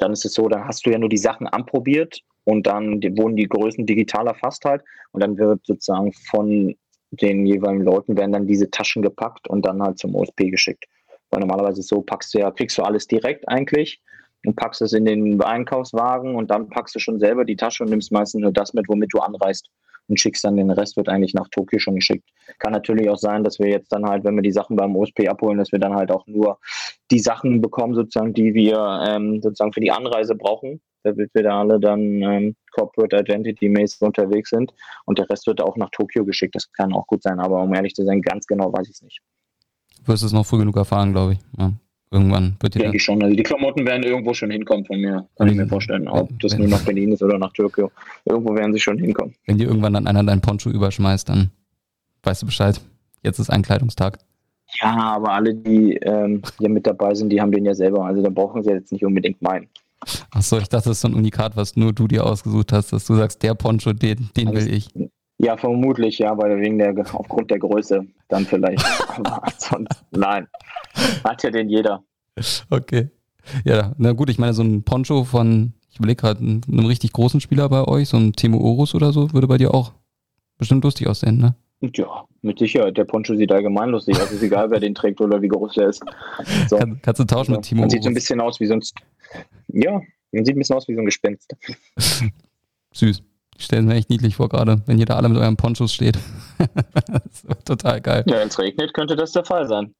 dann 0.00 0.12
ist 0.12 0.24
es 0.24 0.34
so, 0.34 0.48
da 0.48 0.66
hast 0.66 0.86
du 0.86 0.90
ja 0.90 0.98
nur 0.98 1.08
die 1.08 1.18
Sachen 1.18 1.46
anprobiert 1.46 2.20
und 2.44 2.66
dann 2.66 3.02
wurden 3.02 3.36
die 3.36 3.48
Größen 3.48 3.86
digital 3.86 4.26
erfasst 4.26 4.64
halt 4.64 4.82
und 5.12 5.22
dann 5.22 5.38
wird 5.38 5.64
sozusagen 5.64 6.12
von 6.12 6.74
den 7.10 7.46
jeweiligen 7.46 7.84
Leuten 7.84 8.16
werden 8.16 8.32
dann 8.32 8.46
diese 8.46 8.70
Taschen 8.70 9.02
gepackt 9.02 9.48
und 9.48 9.66
dann 9.66 9.82
halt 9.82 9.98
zum 9.98 10.14
OSP 10.14 10.50
geschickt. 10.50 10.84
Weil 11.30 11.40
normalerweise 11.40 11.82
so 11.82 12.02
packst 12.02 12.34
du 12.34 12.38
ja, 12.38 12.50
kriegst 12.50 12.78
du 12.78 12.82
alles 12.82 13.06
direkt 13.06 13.48
eigentlich 13.48 14.00
und 14.44 14.56
packst 14.56 14.80
es 14.82 14.92
in 14.92 15.04
den 15.04 15.40
Einkaufswagen 15.42 16.34
und 16.34 16.50
dann 16.50 16.68
packst 16.68 16.94
du 16.94 16.98
schon 16.98 17.18
selber 17.18 17.44
die 17.44 17.56
Tasche 17.56 17.82
und 17.82 17.90
nimmst 17.90 18.12
meistens 18.12 18.40
nur 18.40 18.52
das 18.52 18.72
mit, 18.74 18.88
womit 18.88 19.12
du 19.12 19.18
anreist 19.18 19.68
und 20.10 20.20
schickst 20.20 20.44
dann 20.44 20.56
den 20.56 20.70
Rest, 20.70 20.96
wird 20.96 21.08
eigentlich 21.08 21.34
nach 21.34 21.48
Tokio 21.48 21.78
schon 21.78 21.94
geschickt. 21.94 22.28
Kann 22.58 22.72
natürlich 22.72 23.08
auch 23.08 23.16
sein, 23.16 23.44
dass 23.44 23.58
wir 23.58 23.68
jetzt 23.68 23.92
dann 23.92 24.04
halt, 24.04 24.24
wenn 24.24 24.34
wir 24.34 24.42
die 24.42 24.52
Sachen 24.52 24.76
beim 24.76 24.94
OSP 24.96 25.28
abholen, 25.28 25.58
dass 25.58 25.72
wir 25.72 25.78
dann 25.78 25.94
halt 25.94 26.10
auch 26.10 26.26
nur 26.26 26.58
die 27.10 27.20
Sachen 27.20 27.60
bekommen, 27.60 27.94
sozusagen, 27.94 28.34
die 28.34 28.52
wir 28.52 29.04
ähm, 29.06 29.40
sozusagen 29.40 29.72
für 29.72 29.80
die 29.80 29.92
Anreise 29.92 30.34
brauchen, 30.34 30.80
damit 31.04 31.30
wir 31.32 31.44
da 31.44 31.60
alle 31.60 31.80
dann 31.80 32.00
ähm, 32.00 32.56
Corporate 32.72 33.16
Identity 33.16 33.68
mäßig 33.68 34.02
unterwegs 34.02 34.50
sind 34.50 34.74
und 35.06 35.18
der 35.18 35.30
Rest 35.30 35.46
wird 35.46 35.60
auch 35.60 35.76
nach 35.76 35.90
Tokio 35.90 36.24
geschickt. 36.24 36.54
Das 36.54 36.70
kann 36.72 36.92
auch 36.92 37.06
gut 37.06 37.22
sein, 37.22 37.38
aber 37.40 37.62
um 37.62 37.72
ehrlich 37.72 37.94
zu 37.94 38.04
sein, 38.04 38.20
ganz 38.20 38.46
genau 38.46 38.72
weiß 38.72 38.88
ich 38.88 38.94
es 38.94 39.02
nicht. 39.02 39.20
Du 40.04 40.08
wirst 40.08 40.24
es 40.24 40.32
noch 40.32 40.46
früh 40.46 40.58
genug 40.58 40.76
erfahren, 40.76 41.12
glaube 41.12 41.34
ich. 41.34 41.38
Ja. 41.58 41.72
Irgendwann 42.12 42.56
wird 42.60 42.74
die. 42.74 42.80
Denke 42.80 42.96
ich 42.96 43.04
schon. 43.04 43.22
Also 43.22 43.36
die 43.36 43.42
Klamotten 43.42 43.86
werden 43.86 44.02
irgendwo 44.02 44.34
schon 44.34 44.50
hinkommen 44.50 44.84
von 44.84 45.00
mir. 45.00 45.28
Kann 45.36 45.48
ich 45.48 45.54
mir 45.54 45.68
vorstellen. 45.68 46.08
Ob 46.08 46.28
das 46.40 46.58
nur 46.58 46.66
nach 46.66 46.82
Berlin 46.84 47.12
ist 47.12 47.22
oder 47.22 47.38
nach 47.38 47.52
Tokio. 47.52 47.90
Irgendwo 48.24 48.54
werden 48.54 48.72
sie 48.72 48.80
schon 48.80 48.98
hinkommen. 48.98 49.34
Wenn 49.46 49.58
dir 49.58 49.68
irgendwann 49.68 49.92
dann 49.92 50.08
einer 50.08 50.24
deinen 50.24 50.40
Poncho 50.40 50.70
überschmeißt, 50.70 51.28
dann 51.28 51.50
weißt 52.24 52.42
du 52.42 52.46
Bescheid. 52.46 52.80
Jetzt 53.22 53.38
ist 53.38 53.50
ein 53.50 53.62
Kleidungstag. 53.62 54.18
Ja, 54.80 54.94
aber 54.96 55.32
alle, 55.32 55.54
die 55.54 55.94
ähm, 56.02 56.42
hier 56.58 56.68
mit 56.68 56.86
dabei 56.86 57.14
sind, 57.14 57.30
die 57.30 57.40
haben 57.40 57.52
den 57.52 57.64
ja 57.64 57.74
selber. 57.74 58.04
Also 58.04 58.22
da 58.22 58.30
brauchen 58.30 58.62
sie 58.62 58.70
jetzt 58.70 58.90
nicht 58.92 59.04
unbedingt 59.04 59.40
meinen. 59.40 59.68
Achso, 60.30 60.58
ich 60.58 60.68
dachte, 60.68 60.88
das 60.88 60.96
ist 60.96 61.00
so 61.02 61.08
ein 61.08 61.14
Unikat, 61.14 61.56
was 61.56 61.76
nur 61.76 61.92
du 61.92 62.08
dir 62.08 62.24
ausgesucht 62.24 62.72
hast, 62.72 62.92
dass 62.92 63.04
du 63.06 63.14
sagst, 63.14 63.42
der 63.42 63.54
Poncho, 63.54 63.92
den, 63.92 64.30
den 64.36 64.52
will 64.52 64.72
ich. 64.72 64.88
Ja, 65.42 65.56
vermutlich, 65.56 66.18
ja, 66.18 66.36
weil 66.36 66.60
wegen 66.60 66.78
der, 66.78 66.94
aufgrund 67.14 67.50
der 67.50 67.58
Größe 67.58 68.06
dann 68.28 68.44
vielleicht. 68.44 68.84
Aber 69.08 69.42
sonst, 69.56 70.04
nein. 70.10 70.46
Hat 71.24 71.42
ja 71.42 71.50
den 71.50 71.70
jeder. 71.70 72.04
Okay. 72.68 73.08
Ja, 73.64 73.94
na 73.96 74.12
gut, 74.12 74.28
ich 74.28 74.38
meine, 74.38 74.52
so 74.52 74.62
ein 74.62 74.82
Poncho 74.82 75.24
von, 75.24 75.72
ich 75.90 75.98
überlege 75.98 76.20
gerade, 76.20 76.40
einem 76.40 76.86
richtig 76.86 77.12
großen 77.12 77.40
Spieler 77.40 77.70
bei 77.70 77.88
euch, 77.88 78.10
so 78.10 78.18
ein 78.18 78.34
Timo 78.34 78.58
Orus 78.58 78.94
oder 78.94 79.12
so, 79.12 79.32
würde 79.32 79.46
bei 79.46 79.56
dir 79.56 79.72
auch 79.72 79.92
bestimmt 80.58 80.84
lustig 80.84 81.06
aussehen, 81.06 81.38
ne? 81.38 81.54
Ja, 81.94 82.26
mit 82.42 82.58
Sicherheit. 82.58 82.98
Der 82.98 83.04
Poncho 83.04 83.34
sieht 83.34 83.50
allgemein 83.50 83.88
lustig 83.88 84.20
aus. 84.20 84.30
Ist 84.30 84.42
egal, 84.42 84.70
wer 84.70 84.80
den 84.80 84.94
trägt 84.94 85.22
oder 85.22 85.40
wie 85.40 85.48
groß 85.48 85.72
der 85.72 85.88
ist. 85.88 86.04
So. 86.68 86.76
Kann, 86.76 87.00
kannst 87.00 87.18
du 87.18 87.24
tauschen 87.24 87.52
mit 87.52 87.62
Timo? 87.62 87.80
Man 87.80 87.88
sieht 87.88 88.02
so 88.02 88.10
ein 88.10 88.14
bisschen 88.14 88.42
aus 88.42 88.60
wie 88.60 88.66
so 88.66 88.74
ein. 88.74 88.82
Ja, 89.68 90.02
man 90.32 90.44
sieht 90.44 90.54
ein 90.54 90.58
bisschen 90.58 90.76
aus 90.76 90.86
wie 90.86 90.94
so 90.94 91.00
ein 91.00 91.06
Gespenst. 91.06 91.56
Süß. 92.92 93.22
Ich 93.60 93.66
stelle 93.66 93.82
mir 93.82 93.94
echt 93.94 94.08
niedlich 94.08 94.36
vor, 94.36 94.48
gerade, 94.48 94.80
wenn 94.86 94.98
ihr 94.98 95.04
da 95.04 95.16
alle 95.16 95.28
mit 95.28 95.36
euren 95.36 95.58
Ponchos 95.58 95.92
steht. 95.92 96.18
total 97.66 98.00
geil. 98.00 98.24
Ja, 98.26 98.38
wenn 98.38 98.48
es 98.48 98.58
regnet, 98.58 98.94
könnte 98.94 99.16
das 99.16 99.32
der 99.32 99.44
Fall 99.44 99.68
sein. 99.68 99.92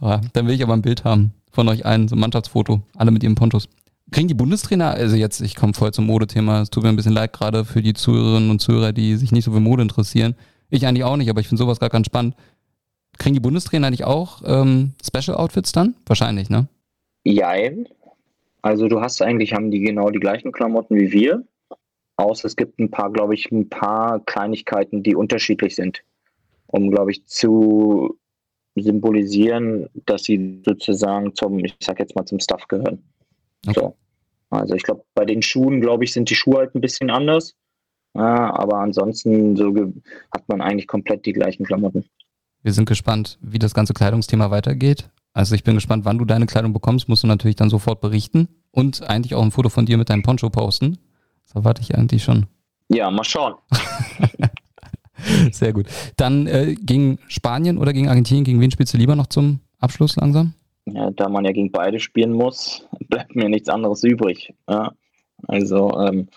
Ah, 0.00 0.20
dann 0.32 0.46
will 0.46 0.54
ich 0.54 0.62
aber 0.62 0.74
ein 0.74 0.80
Bild 0.80 1.02
haben 1.02 1.32
von 1.50 1.68
euch 1.68 1.84
allen, 1.84 2.06
so 2.06 2.14
ein 2.14 2.20
Mannschaftsfoto, 2.20 2.82
alle 2.96 3.10
mit 3.10 3.24
ihren 3.24 3.34
Ponchos. 3.34 3.68
Kriegen 4.12 4.28
die 4.28 4.34
Bundestrainer, 4.34 4.92
also 4.92 5.16
jetzt, 5.16 5.40
ich 5.40 5.56
komme 5.56 5.74
voll 5.74 5.92
zum 5.92 6.06
Modethema, 6.06 6.60
es 6.60 6.70
tut 6.70 6.84
mir 6.84 6.88
ein 6.88 6.94
bisschen 6.94 7.12
leid 7.12 7.32
gerade 7.32 7.64
für 7.64 7.82
die 7.82 7.94
Zuhörerinnen 7.94 8.48
und 8.48 8.60
Zuhörer, 8.60 8.92
die 8.92 9.16
sich 9.16 9.32
nicht 9.32 9.44
so 9.44 9.50
für 9.50 9.60
Mode 9.60 9.82
interessieren. 9.82 10.36
Ich 10.68 10.86
eigentlich 10.86 11.02
auch 11.02 11.16
nicht, 11.16 11.30
aber 11.30 11.40
ich 11.40 11.48
finde 11.48 11.64
sowas 11.64 11.80
gar 11.80 11.88
ganz 11.88 12.06
spannend. 12.06 12.36
Kriegen 13.18 13.34
die 13.34 13.40
Bundestrainer 13.40 13.88
eigentlich 13.88 14.04
auch 14.04 14.42
ähm, 14.46 14.92
Special 15.04 15.36
Outfits 15.36 15.72
dann? 15.72 15.96
Wahrscheinlich, 16.06 16.48
ne? 16.48 16.68
Jein. 17.24 17.88
Also 18.62 18.86
du 18.86 19.00
hast 19.00 19.20
eigentlich, 19.20 19.52
haben 19.52 19.72
die 19.72 19.80
genau 19.80 20.10
die 20.10 20.20
gleichen 20.20 20.52
Klamotten 20.52 20.96
wie 20.96 21.10
wir 21.10 21.42
aus. 22.20 22.44
Es 22.44 22.56
gibt 22.56 22.78
ein 22.78 22.90
paar, 22.90 23.10
glaube 23.10 23.34
ich, 23.34 23.50
ein 23.50 23.68
paar 23.68 24.20
Kleinigkeiten, 24.20 25.02
die 25.02 25.16
unterschiedlich 25.16 25.74
sind, 25.74 26.02
um, 26.66 26.90
glaube 26.90 27.10
ich, 27.10 27.26
zu 27.26 28.18
symbolisieren, 28.76 29.88
dass 30.06 30.24
sie 30.24 30.62
sozusagen 30.64 31.34
zum, 31.34 31.58
ich 31.64 31.76
sag 31.80 31.98
jetzt 31.98 32.14
mal, 32.14 32.24
zum 32.24 32.40
Stuff 32.40 32.68
gehören. 32.68 33.02
Okay. 33.66 33.80
So. 33.80 33.96
Also 34.50 34.74
ich 34.74 34.82
glaube, 34.82 35.04
bei 35.14 35.24
den 35.24 35.42
Schuhen, 35.42 35.80
glaube 35.80 36.04
ich, 36.04 36.12
sind 36.12 36.30
die 36.30 36.34
Schuhe 36.34 36.58
halt 36.58 36.74
ein 36.74 36.80
bisschen 36.80 37.10
anders. 37.10 37.54
Ja, 38.14 38.52
aber 38.54 38.78
ansonsten 38.78 39.56
so 39.56 39.72
hat 40.32 40.48
man 40.48 40.60
eigentlich 40.60 40.88
komplett 40.88 41.24
die 41.26 41.32
gleichen 41.32 41.64
Klamotten. 41.64 42.04
Wir 42.62 42.72
sind 42.72 42.86
gespannt, 42.86 43.38
wie 43.40 43.58
das 43.58 43.72
ganze 43.72 43.94
Kleidungsthema 43.94 44.50
weitergeht. 44.50 45.08
Also 45.32 45.54
ich 45.54 45.62
bin 45.62 45.76
gespannt, 45.76 46.04
wann 46.04 46.18
du 46.18 46.24
deine 46.24 46.46
Kleidung 46.46 46.72
bekommst, 46.72 47.08
musst 47.08 47.22
du 47.22 47.28
natürlich 47.28 47.56
dann 47.56 47.70
sofort 47.70 48.00
berichten 48.00 48.48
und 48.72 49.08
eigentlich 49.08 49.36
auch 49.36 49.42
ein 49.42 49.52
Foto 49.52 49.68
von 49.68 49.86
dir 49.86 49.96
mit 49.96 50.10
deinem 50.10 50.22
Poncho 50.22 50.50
posten. 50.50 50.98
Das 51.50 51.56
erwarte 51.56 51.82
ich 51.82 51.96
eigentlich 51.96 52.22
schon. 52.22 52.46
Ja, 52.88 53.10
mal 53.10 53.24
schauen. 53.24 53.54
Sehr 55.50 55.72
gut. 55.72 55.86
Dann 56.16 56.46
äh, 56.46 56.76
gegen 56.80 57.18
Spanien 57.26 57.76
oder 57.76 57.92
gegen 57.92 58.08
Argentinien, 58.08 58.44
gegen 58.44 58.60
wen 58.60 58.70
spielst 58.70 58.94
du 58.94 58.98
lieber 58.98 59.16
noch 59.16 59.26
zum 59.26 59.58
Abschluss 59.80 60.14
langsam? 60.14 60.54
Ja, 60.86 61.10
da 61.10 61.28
man 61.28 61.44
ja 61.44 61.50
gegen 61.50 61.72
beide 61.72 61.98
spielen 61.98 62.32
muss, 62.32 62.86
bleibt 63.08 63.34
mir 63.34 63.48
nichts 63.48 63.68
anderes 63.68 64.04
übrig. 64.04 64.54
Ja. 64.68 64.92
Also, 65.48 65.90
ähm, 65.98 66.28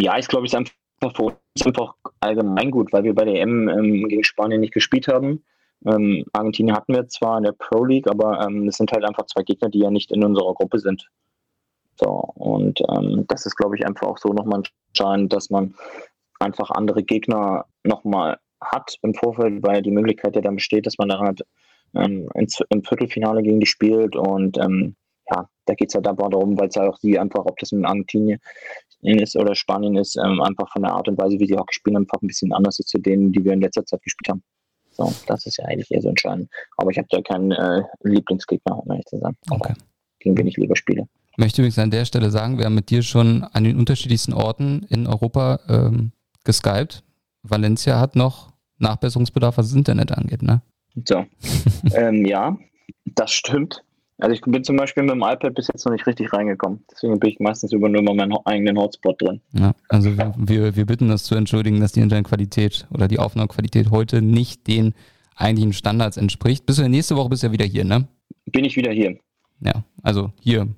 ja, 0.00 0.16
ich 0.16 0.28
glaube, 0.28 0.46
ich 0.46 0.56
einfach 0.56 0.72
für 1.14 1.22
uns 1.22 1.66
einfach 1.66 1.94
allgemein 2.20 2.70
gut, 2.70 2.94
weil 2.94 3.04
wir 3.04 3.14
bei 3.14 3.26
der 3.26 3.42
EM 3.42 3.68
ähm, 3.68 4.08
gegen 4.08 4.24
Spanien 4.24 4.60
nicht 4.60 4.72
gespielt 4.72 5.06
haben. 5.06 5.44
Ähm, 5.84 6.24
Argentinien 6.32 6.74
hatten 6.74 6.94
wir 6.94 7.08
zwar 7.08 7.36
in 7.36 7.44
der 7.44 7.52
Pro 7.52 7.84
League, 7.84 8.08
aber 8.08 8.40
ähm, 8.46 8.68
es 8.68 8.76
sind 8.76 8.90
halt 8.90 9.04
einfach 9.04 9.26
zwei 9.26 9.42
Gegner, 9.42 9.68
die 9.68 9.80
ja 9.80 9.90
nicht 9.90 10.12
in 10.12 10.24
unserer 10.24 10.54
Gruppe 10.54 10.78
sind. 10.78 11.10
So, 12.00 12.08
und 12.34 12.80
ähm, 12.88 13.26
das 13.28 13.44
ist, 13.44 13.56
glaube 13.56 13.76
ich, 13.76 13.86
einfach 13.86 14.06
auch 14.06 14.18
so 14.18 14.32
nochmal 14.32 14.62
entscheidend, 14.88 15.32
dass 15.34 15.50
man 15.50 15.74
einfach 16.38 16.70
andere 16.70 17.02
Gegner 17.02 17.66
nochmal 17.84 18.38
hat 18.62 18.96
im 19.02 19.14
Vorfeld, 19.14 19.62
weil 19.62 19.82
die 19.82 19.90
Möglichkeit 19.90 20.34
ja 20.34 20.40
dann 20.40 20.56
besteht, 20.56 20.86
dass 20.86 20.96
man 20.96 21.10
dann 21.10 21.20
halt 21.20 21.42
ähm, 21.94 22.28
ins, 22.34 22.58
im 22.70 22.82
Viertelfinale 22.82 23.42
gegen 23.42 23.60
die 23.60 23.66
spielt 23.66 24.16
und 24.16 24.56
ähm, 24.58 24.96
ja, 25.30 25.48
da 25.66 25.74
geht 25.74 25.90
es 25.90 25.94
halt 25.94 26.08
einfach 26.08 26.30
darum, 26.30 26.58
weil 26.58 26.68
es 26.68 26.74
ja 26.74 26.88
auch 26.88 26.98
die 26.98 27.18
einfach, 27.18 27.44
ob 27.44 27.58
das 27.58 27.72
in 27.72 27.84
Argentinien 27.84 28.40
ist 29.02 29.36
oder 29.36 29.54
Spanien 29.54 29.96
ist, 29.96 30.16
ähm, 30.16 30.40
einfach 30.40 30.70
von 30.72 30.82
der 30.82 30.92
Art 30.92 31.08
und 31.08 31.18
Weise, 31.18 31.38
wie 31.38 31.46
sie 31.46 31.56
Hockey 31.56 31.74
spielen, 31.74 31.98
einfach 31.98 32.20
ein 32.22 32.26
bisschen 32.26 32.52
anders 32.52 32.78
ist 32.78 32.88
zu 32.88 32.98
denen, 32.98 33.32
die 33.32 33.44
wir 33.44 33.52
in 33.52 33.60
letzter 33.60 33.84
Zeit 33.84 34.02
gespielt 34.02 34.30
haben. 34.30 34.42
So, 34.90 35.12
das 35.26 35.46
ist 35.46 35.58
ja 35.58 35.66
eigentlich 35.66 35.90
eher 35.90 36.02
so 36.02 36.08
entscheidend. 36.08 36.50
Aber 36.76 36.90
ich 36.90 36.98
habe 36.98 37.08
da 37.10 37.22
keinen 37.22 37.52
äh, 37.52 37.82
Lieblingsgegner, 38.02 38.78
um 38.78 38.90
ehrlich 38.90 39.06
zu 39.06 39.18
sein. 39.18 39.36
Okay. 39.50 39.74
Gegen 40.18 40.36
wen 40.36 40.46
ich 40.46 40.56
lieber 40.56 40.76
spiele. 40.76 41.06
Ich 41.40 41.42
möchte 41.42 41.62
übrigens 41.62 41.78
an 41.78 41.90
der 41.90 42.04
Stelle 42.04 42.28
sagen, 42.28 42.58
wir 42.58 42.66
haben 42.66 42.74
mit 42.74 42.90
dir 42.90 43.00
schon 43.00 43.44
an 43.44 43.64
den 43.64 43.78
unterschiedlichsten 43.78 44.34
Orten 44.34 44.84
in 44.90 45.06
Europa 45.06 45.58
ähm, 45.70 46.12
geskypt. 46.44 47.02
Valencia 47.42 47.98
hat 47.98 48.14
noch 48.14 48.52
Nachbesserungsbedarf, 48.76 49.56
was 49.56 49.68
das 49.68 49.74
Internet 49.74 50.12
angeht, 50.12 50.42
ne? 50.42 50.60
So. 51.08 51.24
ähm, 51.94 52.26
ja, 52.26 52.58
das 53.06 53.32
stimmt. 53.32 53.82
Also 54.18 54.34
ich 54.34 54.42
bin 54.42 54.62
zum 54.64 54.76
Beispiel 54.76 55.02
mit 55.02 55.12
dem 55.12 55.22
iPad 55.22 55.54
bis 55.54 55.68
jetzt 55.68 55.86
noch 55.86 55.92
nicht 55.92 56.06
richtig 56.06 56.30
reingekommen. 56.30 56.84
Deswegen 56.90 57.18
bin 57.18 57.30
ich 57.30 57.40
meistens 57.40 57.72
über 57.72 57.88
nur 57.88 58.02
mal 58.02 58.14
meinen 58.14 58.36
eigenen 58.44 58.76
Hotspot 58.76 59.22
drin. 59.22 59.40
Ja, 59.54 59.72
also 59.88 60.14
wir, 60.18 60.76
wir 60.76 60.84
bitten 60.84 61.08
das 61.08 61.24
zu 61.24 61.36
entschuldigen, 61.36 61.80
dass 61.80 61.92
die 61.92 62.00
Internetqualität 62.00 62.86
oder 62.92 63.08
die 63.08 63.18
Aufnahmequalität 63.18 63.90
heute 63.90 64.20
nicht 64.20 64.66
den 64.66 64.92
eigentlichen 65.36 65.72
Standards 65.72 66.18
entspricht. 66.18 66.66
Bis 66.66 66.76
nächste 66.80 67.16
Woche 67.16 67.30
bist 67.30 67.42
du 67.42 67.46
ja 67.46 67.52
wieder 67.54 67.64
hier, 67.64 67.86
ne? 67.86 68.08
Bin 68.44 68.66
ich 68.66 68.76
wieder 68.76 68.92
hier. 68.92 69.16
Ja, 69.60 69.84
also 70.02 70.32
hier. 70.38 70.68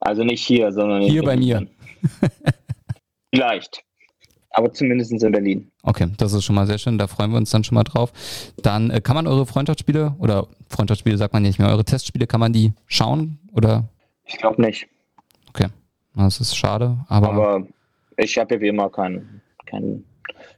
Also 0.00 0.24
nicht 0.24 0.44
hier, 0.44 0.72
sondern 0.72 1.02
hier 1.02 1.22
bei 1.22 1.36
mir. 1.36 1.66
Vielleicht 3.34 3.84
aber 4.58 4.72
zumindest 4.72 5.12
in 5.12 5.32
Berlin. 5.32 5.70
Okay, 5.84 6.08
das 6.16 6.32
ist 6.32 6.44
schon 6.44 6.56
mal 6.56 6.66
sehr 6.66 6.78
schön, 6.78 6.98
da 6.98 7.06
freuen 7.06 7.30
wir 7.30 7.36
uns 7.36 7.50
dann 7.50 7.62
schon 7.62 7.76
mal 7.76 7.84
drauf. 7.84 8.12
Dann 8.62 8.90
äh, 8.90 9.00
kann 9.00 9.14
man 9.14 9.26
eure 9.26 9.46
Freundschaftsspiele 9.46 10.16
oder 10.18 10.48
Freundschaftsspiele 10.68 11.16
sagt 11.16 11.32
man 11.32 11.42
nicht 11.42 11.58
mehr, 11.60 11.68
eure 11.68 11.84
Testspiele, 11.84 12.26
kann 12.26 12.40
man 12.40 12.52
die 12.52 12.72
schauen 12.86 13.38
oder? 13.52 13.88
Ich 14.24 14.36
glaube 14.36 14.60
nicht. 14.60 14.86
Okay, 15.50 15.68
das 16.16 16.40
ist 16.40 16.56
schade, 16.56 16.98
aber. 17.08 17.28
Aber 17.28 17.66
ich 18.16 18.36
habe 18.36 18.56
ja 18.56 18.60
wie 18.60 18.68
immer 18.68 18.90
kein, 18.90 19.40
kein, 19.66 20.04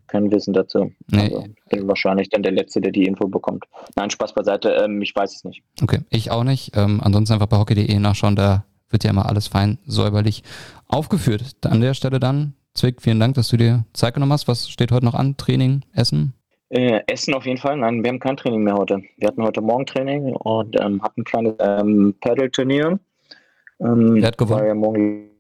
kein 0.07 0.33
Wissen 0.33 0.55
dazu. 0.55 0.91
Nee. 1.09 1.21
Also 1.21 1.45
bin 1.69 1.87
wahrscheinlich 1.87 2.31
dann 2.31 2.43
der 2.43 2.53
Letzte, 2.53 2.81
der 2.81 2.93
die 2.93 3.05
Info 3.05 3.29
bekommt. 3.29 3.67
Nein, 3.97 4.09
Spaß 4.09 4.33
beiseite, 4.33 4.71
ähm, 4.71 5.03
ich 5.03 5.15
weiß 5.15 5.37
es 5.37 5.45
nicht. 5.45 5.63
Okay, 5.83 6.01
ich 6.09 6.31
auch 6.31 6.45
nicht. 6.45 6.73
Ähm, 6.75 7.01
ansonsten 7.03 7.35
einfach 7.35 7.49
bei 7.49 7.59
hockey.de 7.59 7.99
nachschauen, 7.99 8.35
da 8.35 8.65
wird 8.91 9.05
ja 9.05 9.11
immer 9.11 9.29
alles 9.29 9.49
fein 9.49 9.79
säuberlich 9.87 10.43
aufgeführt. 10.87 11.57
An 11.65 11.81
der 11.81 11.95
Stelle 11.95 12.21
dann 12.21 12.55
Zwick, 12.75 13.03
vielen 13.03 13.19
Dank, 13.19 13.35
dass 13.35 13.49
du 13.49 13.57
dir 13.57 13.85
Zeit 13.93 14.15
genommen 14.15 14.33
hast. 14.33 14.49
Was 14.49 14.69
steht 14.69 14.93
heute 14.93 15.05
noch 15.05 15.15
an? 15.15 15.37
Training, 15.37 15.83
Essen? 15.93 16.35
Äh, 16.69 17.01
Essen 17.09 17.35
auf 17.35 17.45
jeden 17.45 17.59
Fall. 17.59 17.77
Nein, 17.77 18.03
wir 18.03 18.11
haben 18.11 18.21
kein 18.21 18.37
Training 18.37 18.63
mehr 18.63 18.75
heute. 18.75 19.03
Wir 19.17 19.29
hatten 19.29 19.43
heute 19.43 19.61
Morgen 19.61 19.87
Training 19.87 20.35
und 20.37 20.81
ähm, 20.81 21.03
hatten 21.03 21.23
ein 21.23 21.25
kleines 21.25 21.55
ähm, 21.59 22.15
Paddle-Turnier. 22.21 22.99
Ähm, 23.81 24.15
Wer 24.15 24.27
hat 24.29 24.39
gewonnen? 24.39 24.67
Ja 24.67 24.75
morgen 24.75 25.31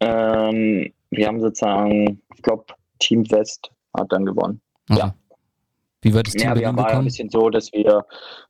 ähm, 0.00 0.92
wir 1.10 1.26
haben 1.26 1.40
sozusagen, 1.40 2.20
ich 2.34 2.42
glaube, 2.42 2.64
Team 3.00 3.28
West 3.30 3.70
hat 3.96 4.12
dann 4.12 4.24
gewonnen. 4.24 4.60
Okay. 4.88 5.00
Ja. 5.00 5.14
Wie 6.00 6.14
wird 6.14 6.28
das 6.28 6.34
Team 6.34 6.48
ja, 6.48 6.54
wir 6.54 6.76
war 6.76 6.92
ja 6.92 6.98
ein 6.98 7.04
bisschen 7.04 7.28
so, 7.28 7.50
dass 7.50 7.72
wir 7.72 8.06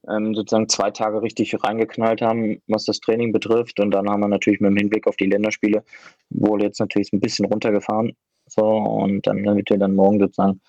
ähm, 0.09 0.35
sozusagen 0.35 0.69
zwei 0.69 0.91
Tage 0.91 1.23
richtig 1.23 1.55
reingeknallt 1.65 2.21
haben, 2.21 2.61
was 2.67 2.85
das 2.85 3.01
Training 3.01 3.33
betrifft. 3.33 3.81
Und 3.81 3.91
dann 3.91 4.09
haben 4.09 4.21
wir 4.21 4.29
natürlich 4.29 4.61
mit 4.61 4.71
dem 4.71 4.77
Hinblick 4.77 5.07
auf 5.07 5.17
die 5.17 5.27
Länderspiele 5.27 5.83
wohl 6.29 6.63
jetzt 6.63 6.79
natürlich 6.79 7.13
ein 7.13 7.21
bisschen 7.21 7.47
runtergefahren. 7.47 8.13
So, 8.47 8.65
und 8.65 9.27
dann, 9.27 9.45
damit 9.45 9.71
wir 9.71 9.79
dann 9.79 9.95
morgen 9.95 10.21
sozusagen 10.21 10.61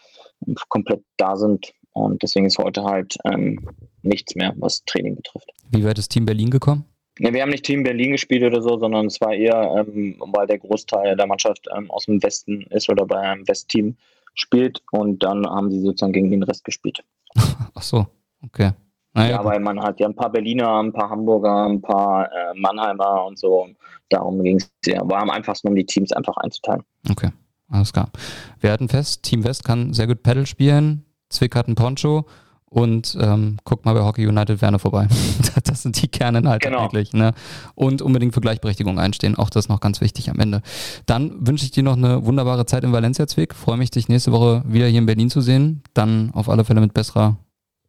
komplett 0.69 1.03
da 1.17 1.35
sind. 1.35 1.73
Und 1.91 2.23
deswegen 2.23 2.45
ist 2.45 2.57
heute 2.57 2.83
halt 2.83 3.17
ähm, 3.25 3.59
nichts 4.01 4.35
mehr, 4.35 4.53
was 4.57 4.83
Training 4.85 5.15
betrifft. 5.15 5.49
Wie 5.71 5.83
wird 5.83 5.97
das 5.97 6.07
Team 6.07 6.25
Berlin 6.25 6.49
gekommen? 6.49 6.85
Ja, 7.19 7.33
wir 7.33 7.41
haben 7.41 7.49
nicht 7.49 7.65
Team 7.65 7.83
Berlin 7.83 8.13
gespielt 8.13 8.43
oder 8.43 8.61
so, 8.61 8.77
sondern 8.77 9.07
es 9.07 9.19
war 9.19 9.33
eher, 9.33 9.85
ähm, 9.85 10.15
weil 10.19 10.47
der 10.47 10.59
Großteil 10.59 11.17
der 11.17 11.27
Mannschaft 11.27 11.67
ähm, 11.75 11.91
aus 11.91 12.05
dem 12.05 12.23
Westen 12.23 12.61
ist 12.69 12.89
oder 12.89 13.05
bei 13.05 13.17
einem 13.17 13.45
Westteam 13.47 13.97
spielt 14.39 14.81
und 14.91 15.23
dann 15.23 15.45
haben 15.45 15.71
sie 15.71 15.81
sozusagen 15.81 16.13
gegen 16.13 16.31
den 16.31 16.43
Rest 16.43 16.63
gespielt. 16.63 17.03
Ach 17.35 17.81
so, 17.81 18.07
okay. 18.43 18.71
Naja, 19.13 19.37
ja, 19.37 19.45
weil 19.45 19.59
man 19.59 19.81
hat 19.81 19.99
ja 19.99 20.07
ein 20.07 20.15
paar 20.15 20.31
Berliner, 20.31 20.79
ein 20.79 20.93
paar 20.93 21.09
Hamburger, 21.09 21.65
ein 21.65 21.81
paar 21.81 22.25
äh, 22.31 22.53
Mannheimer 22.55 23.25
und 23.25 23.39
so. 23.39 23.67
Darum 24.09 24.41
ging 24.43 24.57
es 24.57 24.71
ja. 24.85 25.01
War 25.09 25.21
am 25.21 25.29
einfachsten, 25.29 25.67
um 25.67 25.75
die 25.75 25.85
Teams 25.85 26.11
einfach 26.11 26.37
einzuteilen. 26.37 26.83
Okay, 27.09 27.31
alles 27.69 27.91
klar. 27.91 28.11
Wir 28.59 28.71
hatten 28.71 28.87
fest, 28.87 29.23
Team 29.23 29.43
West 29.43 29.63
kann 29.63 29.93
sehr 29.93 30.07
gut 30.07 30.21
Paddle 30.21 30.45
spielen. 30.45 31.05
Zwick 31.29 31.55
hat 31.55 31.67
einen 31.67 31.75
Poncho 31.75 32.25
und 32.69 33.17
ähm, 33.19 33.57
guckt 33.63 33.85
mal 33.85 33.93
bei 33.93 34.01
Hockey 34.01 34.27
United 34.27 34.61
Werner 34.61 34.79
vorbei. 34.79 35.07
das 35.63 35.81
sind 35.81 36.01
die 36.01 36.07
Kerninhalte 36.07 36.69
genau. 36.69 36.83
eigentlich. 36.83 37.13
Ne? 37.13 37.33
Und 37.75 38.01
unbedingt 38.01 38.33
für 38.33 38.41
Gleichberechtigung 38.41 38.99
einstehen. 38.99 39.35
Auch 39.35 39.49
das 39.49 39.69
noch 39.69 39.79
ganz 39.79 40.01
wichtig 40.01 40.29
am 40.29 40.39
Ende. 40.39 40.61
Dann 41.05 41.47
wünsche 41.47 41.65
ich 41.65 41.71
dir 41.71 41.83
noch 41.83 41.97
eine 41.97 42.25
wunderbare 42.25 42.65
Zeit 42.65 42.83
in 42.83 42.91
Valencia, 42.91 43.27
Zwick. 43.27 43.55
Freue 43.55 43.77
mich, 43.77 43.89
dich 43.89 44.07
nächste 44.07 44.31
Woche 44.31 44.63
wieder 44.67 44.87
hier 44.87 44.99
in 44.99 45.07
Berlin 45.07 45.29
zu 45.29 45.41
sehen. 45.41 45.81
Dann 45.93 46.31
auf 46.33 46.47
alle 46.47 46.63
Fälle 46.63 46.81
mit 46.81 46.93
besserer 46.93 47.37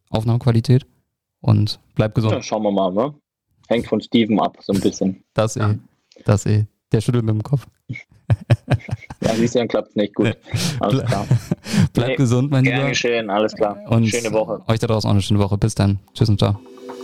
Aufnahmequalität. 0.09 0.85
Und 1.41 1.79
bleib 1.95 2.15
gesund. 2.15 2.33
Ja, 2.33 2.41
schauen 2.41 2.63
wir 2.63 2.71
mal, 2.71 2.91
ne? 2.91 3.13
Hängt 3.67 3.87
von 3.87 4.01
Steven 4.01 4.39
ab, 4.39 4.57
so 4.61 4.73
ein 4.73 4.81
bisschen. 4.81 5.23
Das 5.33 5.55
eh. 5.55 5.77
Das 6.25 6.45
eh. 6.45 6.65
Der 6.91 7.01
schüttelt 7.01 7.23
mit 7.23 7.33
dem 7.33 7.43
Kopf. 7.43 7.67
ja, 9.31 9.37
siehst 9.37 9.55
du, 9.55 9.59
dann 9.59 9.67
klappt 9.67 9.89
es 9.89 9.95
nicht 9.95 10.15
gut. 10.15 10.37
Alles 10.79 11.05
klar. 11.05 11.27
Bleib 11.93 12.07
nee, 12.07 12.15
gesund, 12.15 12.51
mein 12.51 12.63
Lieber. 12.63 12.77
Gern 12.77 12.89
geschehen, 12.89 13.29
alles 13.29 13.53
klar. 13.53 13.77
Und 13.87 14.07
schöne 14.07 14.31
Woche. 14.31 14.61
Euch 14.67 14.79
da 14.79 14.87
draußen 14.87 15.09
auch 15.09 15.13
eine 15.13 15.21
schöne 15.21 15.39
Woche. 15.39 15.57
Bis 15.57 15.75
dann. 15.75 15.99
Tschüss 16.13 16.29
und 16.29 16.39
ciao. 16.39 16.59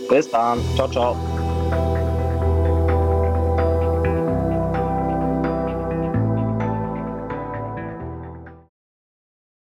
Bis 0.08 0.30
dann. 0.30 0.58
Ciao, 0.76 0.88
ciao. 0.88 1.16